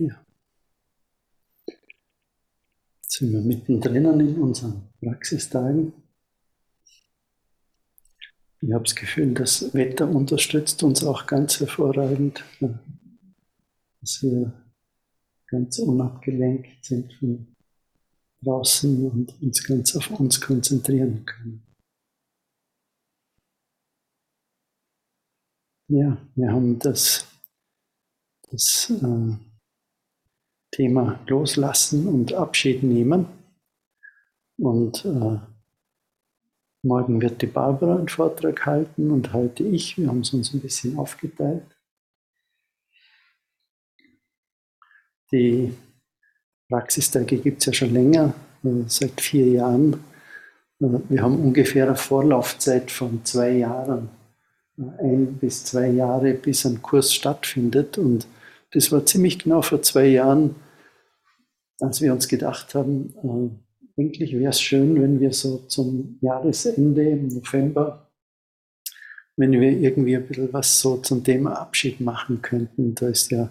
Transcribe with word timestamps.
Ja. 0.00 0.24
Jetzt 1.66 3.18
sind 3.18 3.32
wir 3.32 3.42
mittendrin 3.42 4.06
in 4.18 4.40
unseren 4.40 4.88
Praxistagen. 4.98 5.92
Ich 8.62 8.72
habe 8.72 8.84
das 8.84 8.94
Gefühl, 8.94 9.34
das 9.34 9.74
Wetter 9.74 10.08
unterstützt 10.08 10.82
uns 10.84 11.04
auch 11.04 11.26
ganz 11.26 11.60
hervorragend, 11.60 12.42
dass 14.00 14.22
wir 14.22 14.54
ganz 15.48 15.78
unabgelenkt 15.78 16.82
sind 16.82 17.12
von 17.14 17.54
draußen 18.42 19.10
und 19.10 19.42
uns 19.42 19.62
ganz 19.62 19.94
auf 19.96 20.10
uns 20.18 20.40
konzentrieren 20.40 21.26
können. 21.26 21.62
Ja, 25.88 26.16
wir 26.36 26.52
haben 26.52 26.78
das, 26.78 27.26
das 28.50 28.90
äh, 28.90 29.49
Thema 30.80 31.20
Loslassen 31.26 32.08
und 32.08 32.32
Abschied 32.32 32.82
nehmen. 32.82 33.26
Und 34.56 35.04
äh, 35.04 35.38
morgen 36.82 37.20
wird 37.20 37.42
die 37.42 37.46
Barbara 37.46 37.96
einen 37.96 38.08
Vortrag 38.08 38.64
halten 38.64 39.10
und 39.10 39.34
heute 39.34 39.62
ich. 39.62 39.98
Wir 39.98 40.08
haben 40.08 40.20
es 40.20 40.32
uns 40.32 40.54
ein 40.54 40.60
bisschen 40.60 40.98
aufgeteilt. 40.98 41.66
Die 45.30 45.74
Praxistage 46.70 47.36
gibt 47.36 47.58
es 47.58 47.66
ja 47.66 47.72
schon 47.74 47.92
länger, 47.92 48.32
äh, 48.64 48.84
seit 48.86 49.20
vier 49.20 49.48
Jahren. 49.48 49.92
Äh, 50.80 50.98
wir 51.10 51.22
haben 51.22 51.38
ungefähr 51.40 51.88
eine 51.88 51.96
Vorlaufzeit 51.96 52.90
von 52.90 53.22
zwei 53.26 53.50
Jahren, 53.50 54.08
äh, 54.78 55.04
ein 55.04 55.34
bis 55.34 55.62
zwei 55.62 55.88
Jahre, 55.88 56.32
bis 56.32 56.64
ein 56.64 56.80
Kurs 56.80 57.12
stattfindet. 57.12 57.98
Und 57.98 58.26
das 58.72 58.90
war 58.90 59.04
ziemlich 59.04 59.40
genau 59.40 59.60
vor 59.60 59.82
zwei 59.82 60.06
Jahren, 60.06 60.54
als 61.80 62.00
wir 62.00 62.12
uns 62.12 62.28
gedacht 62.28 62.74
haben, 62.74 63.14
äh, 63.96 64.00
eigentlich 64.00 64.32
wäre 64.32 64.50
es 64.50 64.60
schön, 64.60 65.00
wenn 65.00 65.20
wir 65.20 65.32
so 65.32 65.58
zum 65.66 66.18
Jahresende 66.20 67.10
im 67.10 67.28
November, 67.28 68.10
wenn 69.36 69.52
wir 69.52 69.70
irgendwie 69.70 70.16
ein 70.16 70.26
bisschen 70.26 70.52
was 70.52 70.80
so 70.80 70.98
zum 70.98 71.22
Thema 71.24 71.60
Abschied 71.60 72.00
machen 72.00 72.40
könnten. 72.42 72.94
Da 72.94 73.08
ist 73.08 73.30
ja, 73.30 73.50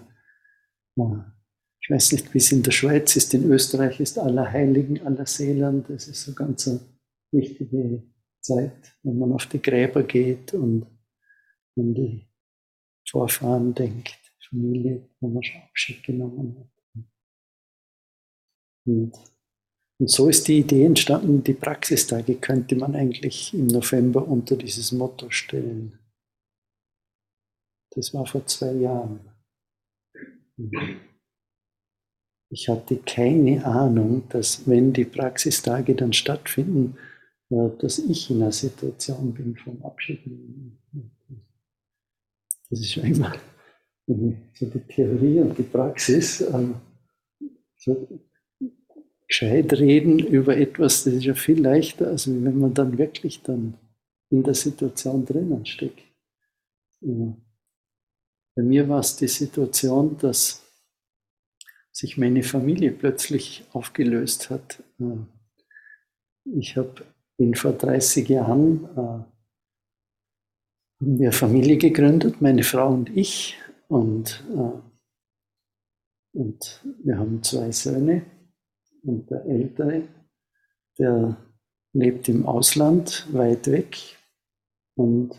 ich 0.95 1.89
weiß 1.89 2.13
nicht, 2.13 2.33
wie 2.33 2.39
es 2.39 2.51
in 2.51 2.63
der 2.63 2.71
Schweiz 2.71 3.15
ist, 3.15 3.33
in 3.33 3.49
Österreich 3.51 3.99
ist 3.99 4.17
aller 4.17 4.51
Heiligen, 4.51 5.05
aller 5.05 5.25
Seelen, 5.25 5.83
das 5.87 6.07
ist 6.07 6.23
so 6.23 6.33
ganz 6.33 6.67
eine 6.67 6.79
wichtige 7.31 8.03
Zeit, 8.41 8.95
wenn 9.03 9.17
man 9.17 9.33
auf 9.33 9.45
die 9.45 9.61
Gräber 9.61 10.03
geht 10.03 10.53
und 10.53 10.85
an 11.77 11.93
die 11.93 12.27
Vorfahren 13.07 13.73
denkt, 13.73 14.17
Familie, 14.49 15.09
wo 15.19 15.29
man 15.29 15.43
schon 15.43 15.61
Abschied 15.61 16.03
genommen 16.03 16.55
hat. 16.59 16.78
Und, 18.89 19.13
und 19.99 20.09
so 20.09 20.29
ist 20.29 20.47
die 20.47 20.59
Idee 20.59 20.85
entstanden, 20.85 21.43
die 21.43 21.53
Praxistage 21.53 22.35
könnte 22.35 22.75
man 22.75 22.95
eigentlich 22.95 23.53
im 23.53 23.67
November 23.67 24.27
unter 24.27 24.55
dieses 24.55 24.91
Motto 24.91 25.29
stellen. 25.29 25.99
Das 27.91 28.13
war 28.13 28.25
vor 28.25 28.45
zwei 28.47 28.73
Jahren. 28.73 29.19
Ich 32.51 32.67
hatte 32.67 32.97
keine 32.97 33.63
Ahnung, 33.63 34.23
dass 34.29 34.67
wenn 34.67 34.91
die 34.91 35.05
Praxistage 35.05 35.95
dann 35.95 36.13
stattfinden, 36.13 36.97
äh, 37.49 37.69
dass 37.79 37.99
ich 37.99 38.29
in 38.29 38.41
einer 38.41 38.51
Situation 38.51 39.33
bin 39.33 39.55
vom 39.55 39.83
Abschied. 39.83 40.19
Das 42.69 42.79
ist 42.79 42.93
schon 42.93 43.03
immer 43.03 43.33
so 44.07 44.65
die 44.65 44.79
Theorie 44.87 45.39
und 45.41 45.57
die 45.57 45.63
Praxis. 45.63 46.41
Ähm, 46.41 46.75
gescheit 49.29 49.71
reden 49.73 50.19
über 50.19 50.57
etwas, 50.57 51.05
das 51.05 51.13
ist 51.13 51.23
ja 51.23 51.35
viel 51.35 51.61
leichter, 51.61 52.07
als 52.07 52.27
wenn 52.27 52.57
man 52.59 52.73
dann 52.73 52.97
wirklich 52.97 53.41
dann 53.43 53.75
in 54.29 54.43
der 54.43 54.55
Situation 54.55 55.25
drinnen 55.25 55.65
steckt. 55.65 56.03
Bei 57.01 58.63
mir 58.63 58.89
war 58.89 58.99
es 58.99 59.15
die 59.15 59.27
Situation, 59.27 60.17
dass 60.17 60.65
sich 61.91 62.17
meine 62.17 62.43
Familie 62.43 62.91
plötzlich 62.91 63.63
aufgelöst 63.71 64.49
hat. 64.49 64.83
Ich 66.45 66.75
habe 66.75 67.05
bin 67.39 67.55
vor 67.55 67.71
30 67.71 68.27
Jahren 68.27 68.83
äh, 68.97 69.23
haben 70.99 71.31
Familie 71.31 71.77
gegründet, 71.77 72.41
meine 72.41 72.63
Frau 72.63 72.89
und 72.89 73.15
ich, 73.15 73.55
und, 73.87 74.43
äh, 74.53 76.37
und 76.37 76.83
wir 77.01 77.17
haben 77.17 77.41
zwei 77.41 77.71
Söhne. 77.71 78.25
Und 79.03 79.29
der 79.29 79.45
Ältere, 79.45 80.03
der 80.97 81.37
lebt 81.93 82.29
im 82.29 82.45
Ausland, 82.45 83.27
weit 83.31 83.67
weg. 83.67 83.97
Und, 84.95 85.33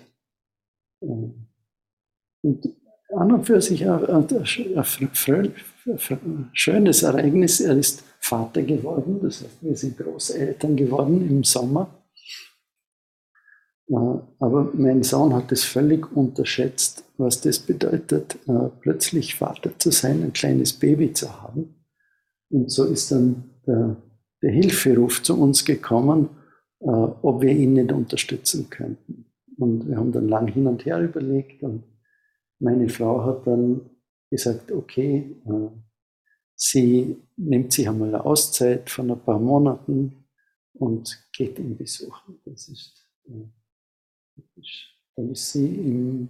äh, 1.03 1.31
und 2.43 2.75
an 3.13 3.33
und 3.33 3.45
für 3.45 3.61
sich 3.61 3.89
ein, 3.89 4.29
schönes 6.53 7.03
Ereignis. 7.03 7.61
Er 7.61 7.77
ist 7.77 8.05
Vater 8.21 8.63
geworden, 8.63 9.21
das 9.23 9.43
heißt, 9.43 9.63
wir 9.63 9.77
sind 9.77 9.99
Großeltern 9.99 10.77
geworden 10.77 11.29
im 11.29 11.43
Sommer. 11.45 12.05
Äh, 13.89 13.95
aber 14.39 14.71
mein 14.75 15.03
Sohn 15.03 15.35
hat 15.35 15.51
es 15.53 15.65
völlig 15.65 16.11
unterschätzt, 16.17 17.05
was 17.19 17.41
das 17.41 17.59
bedeutet, 17.59 18.37
äh, 18.47 18.69
plötzlich 18.81 19.35
Vater 19.35 19.77
zu 19.79 19.91
sein, 19.91 20.23
ein 20.23 20.33
kleines 20.33 20.73
Baby 20.73 21.13
zu 21.13 21.43
haben. 21.43 21.85
Und 22.51 22.71
so 22.71 22.85
ist 22.85 23.11
dann 23.11 23.50
der, 23.67 23.97
der 24.43 24.51
Hilferuf 24.51 25.23
zu 25.23 25.41
uns 25.41 25.65
gekommen, 25.65 26.31
äh, 26.81 26.87
ob 26.87 27.43
wir 27.43 27.51
ihn 27.51 27.75
nicht 27.75 27.93
unterstützen 27.93 28.69
könnten. 28.71 29.27
Und 29.57 29.89
wir 29.89 29.97
haben 29.97 30.13
dann 30.13 30.29
lang 30.29 30.49
hin 30.49 30.67
und 30.67 30.85
her 30.87 31.01
überlegt 31.01 31.63
und 31.63 31.85
meine 32.59 32.89
Frau 32.89 33.25
hat 33.25 33.47
dann 33.47 33.81
gesagt, 34.31 34.71
okay, 34.73 35.37
äh, 35.47 35.69
sie 36.55 37.17
nimmt 37.37 37.73
sich 37.73 37.89
einmal 37.89 38.09
eine 38.09 38.25
Auszeit 38.25 38.89
von 38.91 39.11
ein 39.11 39.21
paar 39.21 39.39
Monaten 39.39 40.25
und 40.75 41.29
geht 41.33 41.59
ihn 41.59 41.77
besuchen. 41.77 42.41
Das 42.45 42.69
ist, 42.69 43.07
äh, 43.27 43.49
dann 45.17 45.31
ist 45.31 45.53
sie 45.53 45.67
im 45.67 46.29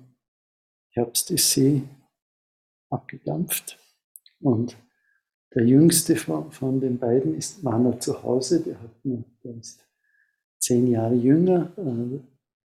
Herbst 0.93 1.31
ist 1.31 1.53
sie 1.53 1.83
abgedampft 2.91 3.79
und 4.41 4.77
der 5.55 5.67
jüngste 5.67 6.17
von, 6.17 6.51
von 6.53 6.81
den 6.81 6.99
beiden 6.99 7.35
ist, 7.35 7.65
war 7.65 7.79
noch 7.79 7.99
zu 7.99 8.23
Hause, 8.23 8.61
der, 8.61 8.81
hat 8.81 8.91
der 9.05 9.57
ist 9.57 9.85
zehn 10.59 10.89
Jahre 10.89 11.15
jünger, 11.15 11.73
äh, 11.77 12.21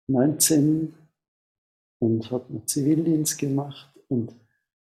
19 0.08 0.94
und 2.00 2.30
hat 2.30 2.50
noch 2.50 2.66
Zivildienst 2.66 3.38
gemacht 3.38 3.92
und 4.08 4.34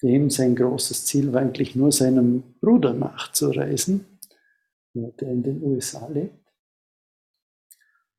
dem 0.02 0.30
sein 0.30 0.56
großes 0.56 1.04
Ziel 1.04 1.32
war 1.32 1.42
eigentlich 1.42 1.76
nur 1.76 1.92
seinem 1.92 2.42
Bruder 2.60 2.92
nachzureisen, 2.92 4.04
der 4.94 5.28
in 5.28 5.42
den 5.42 5.62
USA 5.62 6.08
lebt. 6.08 6.34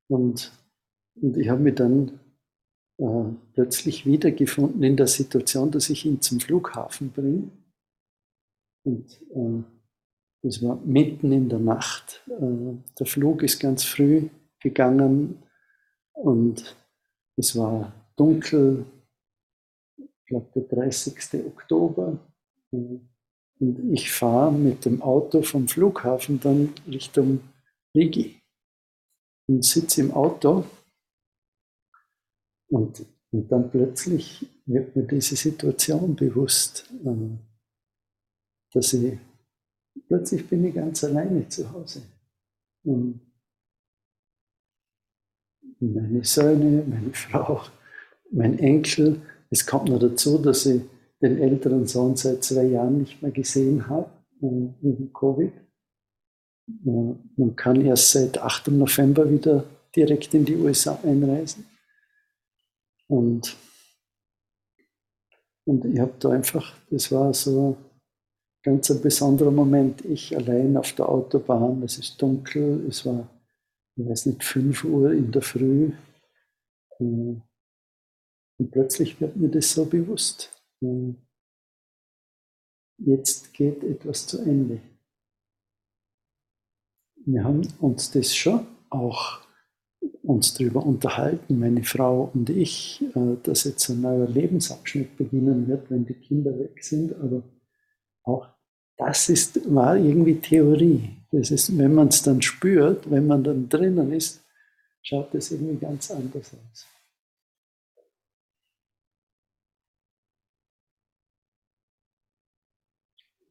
Und, 0.07 0.51
und 1.15 1.35
ich 1.37 1.49
habe 1.49 1.61
mich 1.61 1.75
dann 1.75 2.19
äh, 2.99 3.25
plötzlich 3.53 4.05
wiedergefunden 4.05 4.81
in 4.83 4.95
der 4.95 5.07
Situation, 5.07 5.71
dass 5.71 5.89
ich 5.89 6.05
ihn 6.05 6.21
zum 6.21 6.39
Flughafen 6.39 7.11
bringe 7.11 7.49
und 8.83 9.21
äh, 9.33 9.63
das 10.43 10.61
war 10.61 10.75
mitten 10.85 11.31
in 11.31 11.49
der 11.49 11.59
Nacht. 11.59 12.21
Äh, 12.27 12.77
der 12.99 13.05
Flug 13.05 13.43
ist 13.43 13.59
ganz 13.59 13.83
früh 13.83 14.27
gegangen 14.59 15.41
und 16.11 16.75
es 17.37 17.55
war 17.55 17.93
dunkel, 18.15 18.85
ich 19.97 20.25
glaube 20.25 20.47
der 20.55 20.63
30. 20.63 21.45
Oktober. 21.45 22.19
Äh, 22.71 22.99
und 23.59 23.93
ich 23.93 24.11
fahre 24.11 24.51
mit 24.51 24.83
dem 24.83 25.01
Auto 25.01 25.41
vom 25.41 25.67
Flughafen 25.67 26.39
dann 26.41 26.73
Richtung 26.87 27.39
Rigi 27.95 28.41
und 29.47 29.63
sitze 29.63 30.01
im 30.01 30.11
Auto 30.11 30.65
und, 32.67 33.05
und 33.31 33.51
dann 33.51 33.69
plötzlich 33.69 34.45
wird 34.65 34.95
mir 34.95 35.03
diese 35.03 35.35
Situation 35.35 36.15
bewusst. 36.15 36.91
Dass 38.73 38.93
ich 38.93 39.17
plötzlich 40.07 40.47
bin 40.47 40.65
ich 40.65 40.75
ganz 40.75 41.03
alleine 41.03 41.47
zu 41.47 41.71
Hause. 41.71 42.01
Und 42.83 43.21
meine 45.79 46.23
Söhne, 46.23 46.83
meine 46.87 47.13
Frau, 47.13 47.61
mein 48.31 48.59
Enkel. 48.59 49.21
Es 49.49 49.65
kommt 49.65 49.89
noch 49.89 49.99
dazu, 49.99 50.37
dass 50.37 50.65
ich 50.65 50.81
den 51.21 51.37
älteren 51.37 51.87
Sohn 51.87 52.15
seit 52.15 52.43
zwei 52.43 52.65
Jahren 52.65 52.99
nicht 52.99 53.21
mehr 53.21 53.31
gesehen 53.31 53.87
habe, 53.87 54.09
wegen 54.41 55.13
Covid. 55.13 55.53
Man 56.65 57.55
kann 57.55 57.81
erst 57.81 58.11
seit 58.11 58.37
8. 58.37 58.69
November 58.69 59.29
wieder 59.29 59.65
direkt 59.95 60.33
in 60.33 60.45
die 60.45 60.55
USA 60.55 60.99
einreisen. 61.03 61.65
Und, 63.07 63.55
und 65.65 65.85
ich 65.85 65.99
habe 65.99 66.13
da 66.19 66.29
einfach, 66.29 66.75
das 66.89 67.11
war 67.11 67.33
so 67.33 67.77
ganz 68.63 68.89
ein 68.89 69.01
besonderer 69.01 69.51
Moment. 69.51 70.03
Ich 70.05 70.35
allein 70.35 70.75
auf 70.77 70.93
der 70.93 71.09
Autobahn, 71.09 71.83
es 71.83 71.97
ist 71.97 72.21
dunkel, 72.21 72.85
es 72.87 73.05
war, 73.05 73.29
ich 73.95 74.07
weiß 74.07 74.25
nicht, 74.27 74.43
5 74.43 74.83
Uhr 74.85 75.11
in 75.11 75.31
der 75.31 75.41
Früh. 75.41 75.91
Äh, 76.99 77.35
und 78.59 78.71
plötzlich 78.71 79.19
wird 79.19 79.35
mir 79.35 79.49
das 79.49 79.73
so 79.73 79.85
bewusst. 79.85 80.49
Äh, 80.81 81.13
jetzt 82.97 83.53
geht 83.53 83.83
etwas 83.83 84.25
zu 84.27 84.39
Ende. 84.39 84.79
Wir 87.25 87.43
haben 87.43 87.61
uns 87.79 88.11
das 88.11 88.35
schon 88.35 88.65
auch 88.89 89.41
uns 90.21 90.53
darüber 90.53 90.85
unterhalten, 90.85 91.59
meine 91.59 91.83
Frau 91.83 92.29
und 92.33 92.49
ich, 92.49 93.01
äh, 93.15 93.37
dass 93.43 93.63
jetzt 93.63 93.89
ein 93.89 94.01
neuer 94.01 94.27
Lebensabschnitt 94.27 95.17
beginnen 95.17 95.67
wird, 95.67 95.89
wenn 95.89 96.05
die 96.05 96.13
Kinder 96.13 96.57
weg 96.57 96.83
sind. 96.83 97.13
Aber 97.15 97.43
auch 98.23 98.52
das 98.97 99.29
ist, 99.29 99.73
war 99.73 99.97
irgendwie 99.97 100.39
Theorie. 100.39 101.17
Das 101.31 101.51
ist, 101.51 101.75
wenn 101.77 101.93
man 101.95 102.09
es 102.09 102.21
dann 102.21 102.41
spürt, 102.41 103.09
wenn 103.09 103.27
man 103.27 103.43
dann 103.43 103.67
drinnen 103.69 104.11
ist, 104.13 104.41
schaut 105.01 105.33
es 105.35 105.51
irgendwie 105.51 105.77
ganz 105.77 106.11
anders 106.11 106.53
aus. 106.53 106.87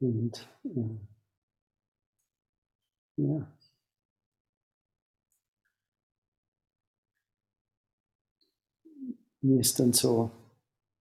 Und 0.00 0.49
äh, 0.65 0.99
ja. 3.17 3.47
Mir 9.41 9.61
ist 9.61 9.79
dann 9.81 9.93
so 9.93 10.31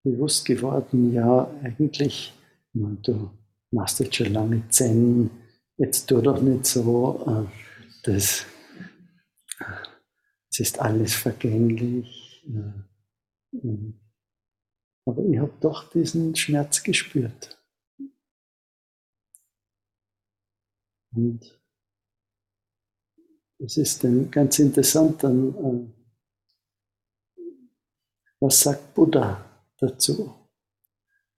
bewusst 0.04 0.44
geworden, 0.44 1.12
ja, 1.12 1.48
eigentlich, 1.62 2.32
du 2.72 3.30
machst 3.72 4.00
jetzt 4.00 4.16
schon 4.16 4.32
lange 4.32 4.68
Zen, 4.68 5.30
jetzt 5.76 6.06
tu 6.06 6.20
doch 6.20 6.40
nicht 6.40 6.66
so, 6.66 7.24
äh, 7.26 7.46
das, 8.04 8.46
es 10.50 10.60
ist 10.60 10.78
alles 10.80 11.14
vergänglich. 11.14 12.44
Aber 15.04 15.24
ich 15.24 15.38
habe 15.38 15.52
doch 15.60 15.90
diesen 15.90 16.34
Schmerz 16.36 16.82
gespürt. 16.82 17.58
Und 21.14 21.60
es 23.58 23.76
ist 23.76 24.02
dann 24.02 24.30
ganz 24.30 24.58
interessant, 24.58 25.22
dann, 25.22 25.54
äh, 25.54 26.02
was 28.40 28.60
sagt 28.60 28.94
Buddha 28.94 29.44
dazu? 29.78 30.41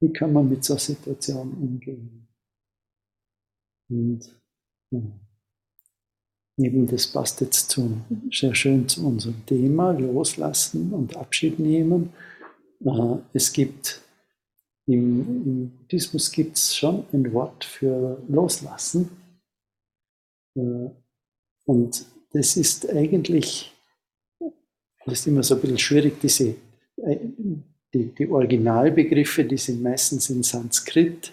Wie 0.05 0.13
kann 0.13 0.35
man 0.35 0.51
mit 0.51 0.63
so 0.63 0.77
Situationen 0.77 1.55
umgehen? 1.55 2.29
Und 3.89 4.39
ja, 4.91 5.01
eben 6.59 6.87
das 6.87 7.07
passt 7.07 7.41
jetzt 7.41 7.71
zu, 7.71 8.03
sehr 8.31 8.55
schön 8.55 8.87
zu 8.87 9.07
unserem 9.07 9.47
Thema, 9.47 9.93
loslassen 9.93 10.93
und 10.93 11.17
Abschied 11.17 11.59
nehmen. 11.59 12.13
Äh, 12.85 13.17
es 13.33 13.51
gibt 13.51 14.03
im, 14.87 15.47
im 15.47 15.71
Buddhismus 15.79 16.31
gibt 16.31 16.59
es 16.59 16.77
schon 16.77 17.07
ein 17.15 17.33
Wort 17.33 17.65
für 17.65 18.23
loslassen. 18.29 19.09
Äh, 20.55 20.91
und 21.65 22.05
das 22.33 22.59
ist 22.59 22.91
eigentlich, 22.91 23.73
das 25.07 25.21
ist 25.21 25.27
immer 25.29 25.43
so 25.43 25.55
ein 25.55 25.63
bisschen 25.63 25.79
schwierig, 25.79 26.21
diese, 26.21 26.57
äh, 26.97 27.19
die, 27.95 28.15
die 28.15 28.29
Originalbegriffe, 28.29 29.45
die 29.45 29.57
sind 29.57 29.83
meistens 29.83 30.29
in 30.29 30.43
Sanskrit. 30.43 31.33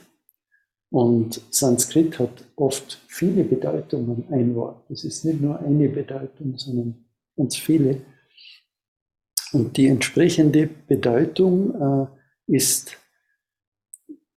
Und 0.90 1.42
Sanskrit 1.50 2.20
hat 2.20 2.46
oft 2.56 3.02
viele 3.08 3.44
Bedeutungen, 3.44 4.26
ein 4.30 4.56
Wort. 4.56 4.84
Das 4.90 5.04
ist 5.04 5.26
nicht 5.26 5.42
nur 5.42 5.60
eine 5.60 5.90
Bedeutung, 5.90 6.58
sondern 6.58 7.06
ganz 7.36 7.58
viele. 7.58 8.02
Und 9.54 9.76
die 9.76 9.88
entsprechende 9.88 10.68
Bedeutung 10.68 12.10
äh, 12.48 12.56
ist 12.56 12.98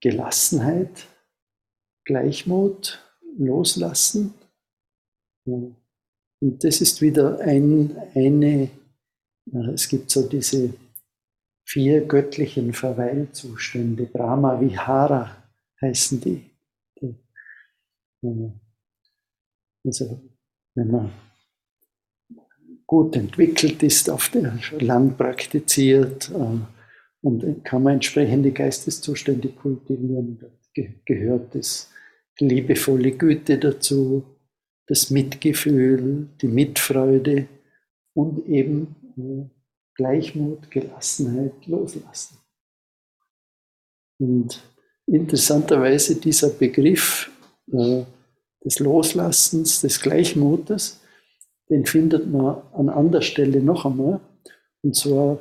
Gelassenheit, 0.01 1.07
Gleichmut, 2.05 3.01
Loslassen, 3.37 4.35
und 6.45 6.63
das 6.65 6.81
ist 6.81 7.01
wieder 7.01 7.41
ein, 7.41 7.97
eine, 8.15 8.71
es 9.75 9.89
gibt 9.89 10.11
so 10.11 10.29
diese 10.29 10.75
vier 11.65 12.07
göttlichen 12.07 12.73
Verweilzustände, 12.73 14.07
Brahma 14.07 14.61
Vihara 14.61 15.37
heißen 15.81 16.21
die. 16.21 16.51
Also 19.85 20.21
wenn 20.75 20.91
man 20.91 21.13
gut 22.87 23.17
entwickelt 23.17 23.83
ist, 23.83 24.09
auf 24.11 24.29
der 24.31 24.59
lang 24.81 25.17
praktiziert, 25.17 26.31
äh, 26.31 26.59
und 27.25 27.65
kann 27.65 27.83
man 27.83 27.95
entsprechende 27.95 28.53
Geisteszustände 28.53 29.49
kultivieren. 29.49 30.39
Gehört 31.07 31.55
das 31.55 31.91
liebevolle 32.39 33.13
Güte 33.13 33.59
dazu, 33.59 34.25
das 34.87 35.11
Mitgefühl, 35.11 36.29
die 36.43 36.49
Mitfreude 36.49 37.49
und 38.13 38.47
eben 38.47 38.97
äh, 39.17 39.54
Gleichmut, 39.95 40.71
Gelassenheit 40.71 41.67
loslassen. 41.67 42.39
Und 44.19 44.63
interessanterweise 45.07 46.17
dieser 46.17 46.51
Begriff 46.51 47.31
äh, 47.73 48.05
des 48.65 48.79
Loslassens, 48.79 49.81
des 49.81 50.01
Gleichmutes, 50.01 51.01
den 51.71 51.87
findet 51.87 52.31
man 52.31 52.63
an 52.73 52.89
anderer 52.89 53.23
Stelle 53.23 53.63
noch 53.63 53.85
einmal, 53.85 54.21
und 54.83 54.95
zwar 54.95 55.41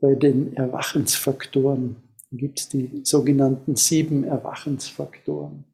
bei 0.00 0.14
den 0.14 0.56
Erwachensfaktoren. 0.56 1.96
Gibt 2.32 2.60
es 2.60 2.68
die 2.68 3.00
sogenannten 3.04 3.74
sieben 3.74 4.22
Erwachensfaktoren. 4.24 5.64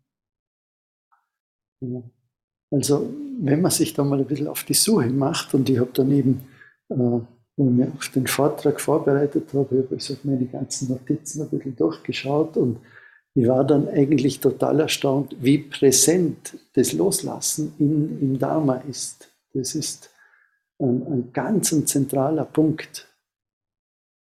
Ja. 1.80 2.02
Also 2.70 3.12
wenn 3.40 3.60
man 3.60 3.70
sich 3.70 3.92
da 3.92 4.02
mal 4.04 4.18
ein 4.18 4.26
bisschen 4.26 4.48
auf 4.48 4.64
die 4.64 4.74
Suche 4.74 5.10
macht 5.10 5.54
und 5.54 5.68
ich 5.68 5.78
habe 5.78 5.90
dann 5.92 6.10
eben, 6.10 6.48
äh, 6.88 7.20
wo 7.56 7.66
ich 7.66 7.72
mir 7.72 7.92
auf 7.92 8.08
den 8.10 8.26
Vortrag 8.26 8.80
vorbereitet 8.80 9.52
habe, 9.54 9.84
habe 9.84 9.96
ich 9.96 10.24
meine 10.24 10.46
ganzen 10.46 10.88
Notizen 10.88 11.42
ein 11.42 11.48
bisschen 11.48 11.76
durchgeschaut 11.76 12.56
und 12.56 12.78
ich 13.34 13.46
war 13.46 13.64
dann 13.64 13.88
eigentlich 13.88 14.40
total 14.40 14.80
erstaunt, 14.80 15.36
wie 15.40 15.58
präsent 15.58 16.58
das 16.72 16.92
Loslassen 16.92 17.74
in, 17.78 18.20
im 18.20 18.38
Dharma 18.38 18.76
ist. 18.88 19.30
Das 19.52 19.74
ist 19.74 20.10
ein, 20.78 21.02
ein 21.06 21.32
ganz 21.32 21.72
ein 21.72 21.86
zentraler 21.86 22.46
Punkt. 22.46 23.08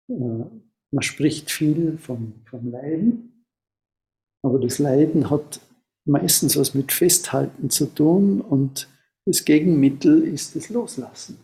Äh, 0.08 0.14
man 0.14 1.02
spricht 1.02 1.50
viel 1.50 1.98
vom, 1.98 2.34
vom 2.46 2.70
Leiden, 2.70 3.46
aber 4.44 4.60
das 4.60 4.78
Leiden 4.78 5.30
hat 5.30 5.62
meistens 6.06 6.58
was 6.58 6.74
mit 6.74 6.92
Festhalten 6.92 7.70
zu 7.70 7.86
tun 7.88 8.42
und 8.42 8.88
das 9.26 9.46
Gegenmittel 9.46 10.24
ist 10.24 10.56
das 10.56 10.70
Loslassen. 10.70 11.38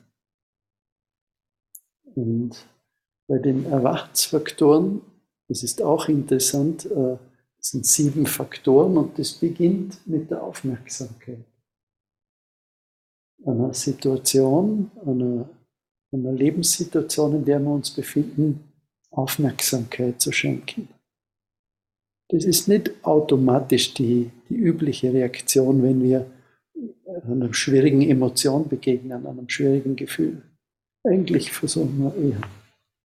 Und 2.17 2.65
bei 3.27 3.37
den 3.37 3.65
Erwachensfaktoren, 3.65 5.01
das 5.47 5.61
ist 5.61 5.83
auch 5.83 6.09
interessant, 6.09 6.85
äh, 6.87 7.17
sind 7.59 7.85
sieben 7.85 8.25
Faktoren 8.25 8.97
und 8.97 9.19
das 9.19 9.33
beginnt 9.33 9.99
mit 10.07 10.31
der 10.31 10.41
Aufmerksamkeit. 10.41 11.45
Einer 13.45 13.71
Situation, 13.73 14.89
einer, 15.05 15.47
einer 16.11 16.31
Lebenssituation, 16.31 17.35
in 17.35 17.45
der 17.45 17.59
wir 17.59 17.69
uns 17.69 17.91
befinden, 17.91 18.63
Aufmerksamkeit 19.11 20.19
zu 20.19 20.31
schenken. 20.31 20.89
Das 22.29 22.45
ist 22.45 22.67
nicht 22.67 22.91
automatisch 23.05 23.93
die, 23.93 24.31
die 24.49 24.55
übliche 24.55 25.13
Reaktion, 25.13 25.83
wenn 25.83 26.01
wir 26.01 26.25
einer 27.27 27.53
schwierigen 27.53 28.01
Emotion 28.01 28.67
begegnen, 28.67 29.27
einem 29.27 29.49
schwierigen 29.49 29.95
Gefühl. 29.95 30.41
Eigentlich 31.07 31.51
versuchen 31.51 31.99
wir 31.99 32.15
eher 32.15 32.41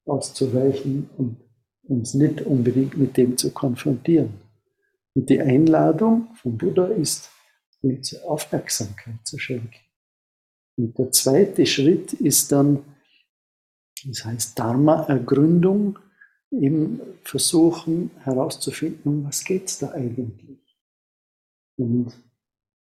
auszuweichen 0.05 1.09
und 1.17 1.37
uns 1.85 2.15
nicht 2.15 2.43
unbedingt 2.43 2.97
mit 2.97 3.17
dem 3.17 3.37
zu 3.37 3.53
konfrontieren. 3.53 4.35
Und 5.15 5.29
die 5.29 5.41
Einladung 5.41 6.35
vom 6.35 6.57
Buddha 6.57 6.87
ist, 6.87 7.31
uns 7.83 8.15
Aufmerksamkeit 8.23 9.25
zu 9.25 9.39
schenken. 9.39 9.75
Und 10.77 10.99
der 10.99 11.11
zweite 11.11 11.67
Schritt 11.67 12.13
ist 12.15 12.51
dann, 12.53 12.85
das 14.05 14.25
heißt 14.25 14.59
Dharma-Ergründung, 14.59 15.99
eben 16.51 17.01
versuchen 17.25 18.11
herauszufinden, 18.21 19.25
was 19.25 19.45
geht 19.45 19.67
es 19.67 19.79
da 19.79 19.93
eigentlich. 19.93 20.59
Und 21.77 22.13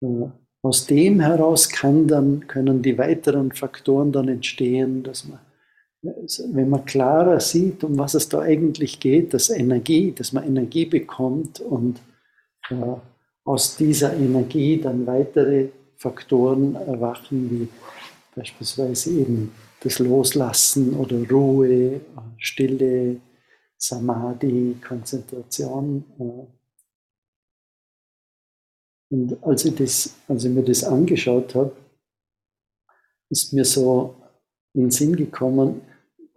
äh, 0.01 0.31
aus 0.63 0.87
dem 0.87 1.21
heraus 1.21 1.69
kann 1.69 2.07
dann, 2.07 2.47
können 2.47 2.83
die 2.83 2.99
weiteren 2.99 3.53
Faktoren 3.53 4.13
dann 4.13 4.29
entstehen, 4.29 5.03
dass 5.03 5.27
man, 5.27 5.39
wenn 6.53 6.69
man 6.69 6.85
klarer 6.85 7.41
sieht, 7.41 7.83
um 7.85 7.99
was 7.99 8.15
es 8.15 8.29
da 8.29 8.41
eigentlich 8.41 9.01
geht, 9.01 9.33
dass 9.35 9.51
Energie, 9.51 10.13
dass 10.13 10.33
man 10.33 10.47
Energie 10.47 10.87
bekommt 10.87 11.61
und 11.61 12.01
äh, 12.71 12.75
aus 13.45 13.77
dieser 13.77 14.15
Energie 14.15 14.81
dann 14.81 15.07
weitere 15.07 15.69
Faktoren 15.97 16.75
erwachen, 16.75 17.51
wie 17.51 17.69
beispielsweise 18.35 19.11
eben 19.11 19.53
das 19.83 19.99
Loslassen 19.99 20.95
oder 20.95 21.17
Ruhe, 21.29 22.01
Stille, 22.39 23.17
Samadhi, 23.77 24.77
Konzentration. 24.87 26.05
Und 29.11 29.43
als 29.43 29.65
ich, 29.65 29.75
das, 29.75 30.15
als 30.29 30.45
ich 30.45 30.51
mir 30.51 30.63
das 30.63 30.85
angeschaut 30.85 31.55
habe, 31.55 31.77
ist 33.29 33.53
mir 33.53 33.65
so 33.65 34.17
in 34.73 34.83
den 34.83 34.91
Sinn 34.91 35.17
gekommen, 35.17 35.83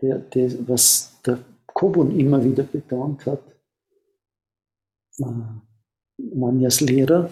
der, 0.01 0.19
der, 0.19 0.67
was 0.67 1.19
der 1.25 1.39
Kobun 1.67 2.19
immer 2.19 2.43
wieder 2.43 2.63
betont 2.63 3.25
hat. 3.25 3.41
Manjas 6.17 6.81
Lehrer. 6.81 7.29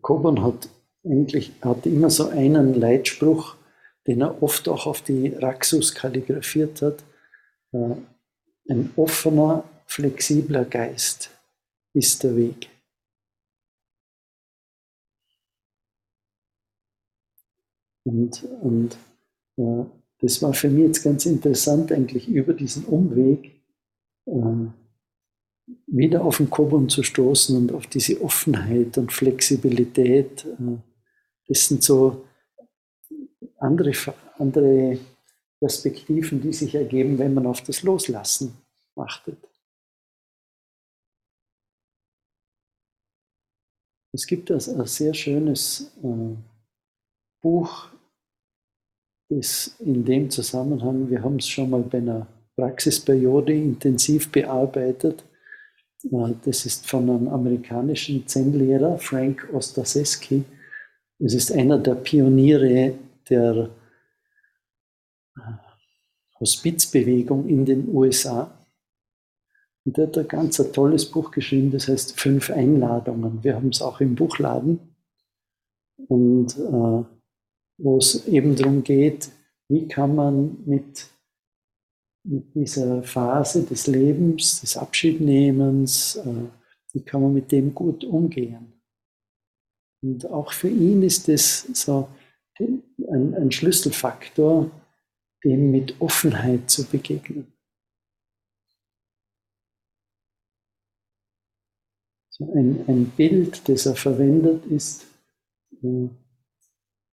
Kobun 0.00 0.42
hat 0.42 0.68
eigentlich 1.04 1.52
hat 1.60 1.86
immer 1.86 2.10
so 2.10 2.28
einen 2.28 2.74
Leitspruch, 2.74 3.56
den 4.06 4.20
er 4.20 4.42
oft 4.42 4.68
auch 4.68 4.86
auf 4.86 5.02
die 5.02 5.28
Raxus 5.28 5.94
kalligrafiert 5.94 6.82
hat. 6.82 7.04
Äh, 7.72 7.96
ein 8.68 8.92
offener, 8.96 9.64
flexibler 9.86 10.64
Geist 10.64 11.30
ist 11.92 12.22
der 12.22 12.36
Weg. 12.36 12.71
Und, 18.04 18.44
und 18.62 18.96
äh, 19.56 19.84
das 20.20 20.42
war 20.42 20.54
für 20.54 20.68
mich 20.68 20.86
jetzt 20.86 21.02
ganz 21.02 21.26
interessant, 21.26 21.92
eigentlich 21.92 22.28
über 22.28 22.54
diesen 22.54 22.84
Umweg 22.84 23.60
äh, 24.26 24.66
wieder 25.86 26.24
auf 26.24 26.38
den 26.38 26.50
Kobun 26.50 26.88
zu 26.88 27.02
stoßen 27.02 27.56
und 27.56 27.72
auf 27.72 27.86
diese 27.86 28.20
Offenheit 28.22 28.98
und 28.98 29.12
Flexibilität. 29.12 30.44
Äh, 30.44 30.78
das 31.48 31.66
sind 31.66 31.82
so 31.82 32.24
andere, 33.58 33.92
andere 34.38 34.98
Perspektiven, 35.60 36.40
die 36.40 36.52
sich 36.52 36.74
ergeben, 36.74 37.18
wenn 37.18 37.34
man 37.34 37.46
auf 37.46 37.62
das 37.62 37.82
Loslassen 37.82 38.54
achtet. 38.96 39.38
Es 44.14 44.26
gibt 44.26 44.50
ein, 44.50 44.58
ein 44.58 44.86
sehr 44.86 45.14
schönes 45.14 45.92
äh, 46.02 46.36
Buch, 47.42 47.88
das 49.28 49.76
in 49.80 50.04
dem 50.04 50.30
Zusammenhang, 50.30 51.10
wir 51.10 51.22
haben 51.22 51.36
es 51.36 51.48
schon 51.48 51.70
mal 51.70 51.82
bei 51.82 51.98
einer 51.98 52.26
Praxisperiode 52.56 53.52
intensiv 53.52 54.30
bearbeitet. 54.30 55.24
Äh, 56.04 56.34
das 56.44 56.66
ist 56.66 56.88
von 56.88 57.10
einem 57.10 57.28
amerikanischen 57.28 58.26
Zen-Lehrer, 58.26 58.98
Frank 58.98 59.48
Ostaseski. 59.52 60.44
Es 61.18 61.34
ist 61.34 61.52
einer 61.52 61.78
der 61.78 61.94
Pioniere 61.94 62.94
der 63.28 63.70
äh, 65.36 65.40
Hospizbewegung 66.40 67.48
in 67.48 67.64
den 67.64 67.88
USA. 67.88 68.58
Und 69.84 69.96
der 69.96 70.06
hat 70.06 70.18
ein 70.18 70.28
ganz 70.28 70.60
ein 70.60 70.72
tolles 70.72 71.10
Buch 71.10 71.30
geschrieben, 71.30 71.72
das 71.72 71.88
heißt 71.88 72.20
Fünf 72.20 72.50
Einladungen. 72.50 73.42
Wir 73.42 73.56
haben 73.56 73.70
es 73.70 73.82
auch 73.82 74.00
im 74.00 74.14
Buchladen. 74.14 74.78
Und 76.08 76.56
äh, 76.56 77.04
wo 77.82 77.98
es 77.98 78.26
eben 78.28 78.54
darum 78.54 78.82
geht, 78.84 79.30
wie 79.68 79.88
kann 79.88 80.14
man 80.14 80.56
mit, 80.64 81.08
mit 82.24 82.54
dieser 82.54 83.02
Phase 83.02 83.64
des 83.64 83.88
Lebens, 83.88 84.60
des 84.60 84.76
Abschiednehmens, 84.76 86.16
äh, 86.16 86.44
wie 86.92 87.02
kann 87.02 87.22
man 87.22 87.34
mit 87.34 87.50
dem 87.50 87.74
gut 87.74 88.04
umgehen. 88.04 88.72
Und 90.02 90.26
auch 90.26 90.52
für 90.52 90.68
ihn 90.68 91.02
ist 91.02 91.28
es 91.28 91.62
so 91.74 92.08
ein, 92.58 93.34
ein 93.34 93.50
Schlüsselfaktor, 93.50 94.70
dem 95.44 95.72
mit 95.72 96.00
Offenheit 96.00 96.70
zu 96.70 96.84
begegnen. 96.84 97.52
Ein, 102.38 102.84
ein 102.88 103.12
Bild, 103.16 103.68
das 103.68 103.86
er 103.86 103.94
verwendet, 103.94 104.66
ist, 104.66 105.06
äh, 105.82 106.08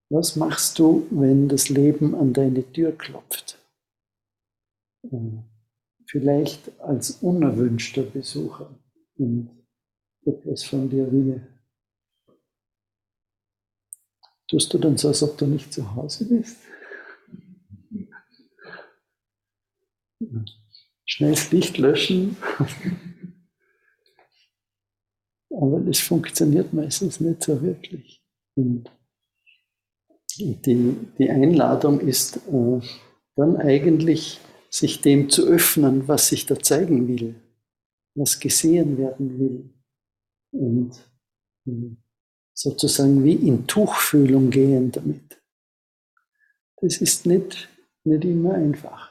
was 0.10 0.36
machst 0.36 0.80
du, 0.80 1.08
wenn 1.12 1.48
das 1.48 1.70
Leben 1.70 2.16
an 2.16 2.34
deine 2.34 2.70
Tür 2.72 2.92
klopft? 2.92 3.60
Äh, 5.04 5.44
vielleicht 6.08 6.80
als 6.82 7.12
unerwünschter 7.22 8.04
Besucher 8.04 8.75
und 9.18 9.50
etwas 10.25 10.63
von 10.63 10.89
dir 10.89 11.12
will. 11.12 11.48
Tust 14.48 14.74
du 14.74 14.80
dann 14.80 14.98
so, 14.98 15.10
als 15.10 15.22
ob 15.22 15.38
du 15.38 15.46
nicht 15.46 15.72
zu 15.72 15.96
Hause 15.96 16.25
bist? 16.28 16.58
Schnell 21.06 21.32
das 21.32 21.51
Licht 21.51 21.78
löschen. 21.78 22.36
Aber 25.51 25.80
das 25.82 26.00
funktioniert 26.00 26.74
meistens 26.74 27.20
nicht 27.20 27.44
so 27.44 27.62
wirklich. 27.62 28.24
Und 28.56 28.92
die, 30.38 30.95
die 31.17 31.29
Einladung 31.29 32.00
ist 32.00 32.38
äh, 32.48 32.81
dann 33.36 33.57
eigentlich, 33.57 34.39
sich 34.71 35.01
dem 35.01 35.29
zu 35.29 35.48
öffnen, 35.48 36.07
was 36.07 36.27
sich 36.27 36.45
da 36.45 36.59
zeigen 36.59 37.07
will, 37.07 37.36
was 38.15 38.39
gesehen 38.39 38.98
werden 38.98 39.39
will. 39.39 39.74
Und 40.51 40.91
äh, 41.65 41.95
sozusagen 42.53 43.24
wie 43.24 43.33
in 43.33 43.65
Tuchfühlung 43.67 44.50
gehen 44.50 44.91
damit. 44.91 45.41
Das 46.81 47.01
ist 47.01 47.25
nicht, 47.25 47.69
nicht 48.03 48.25
immer 48.25 48.53
einfach. 48.53 49.09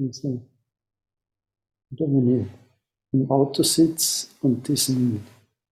Also, 0.00 0.48
oder 1.90 2.06
wenn 2.06 2.40
ich 2.40 2.46
im 3.12 3.30
Auto 3.30 3.62
sitze 3.62 4.28
und 4.40 4.66
diesen 4.66 5.24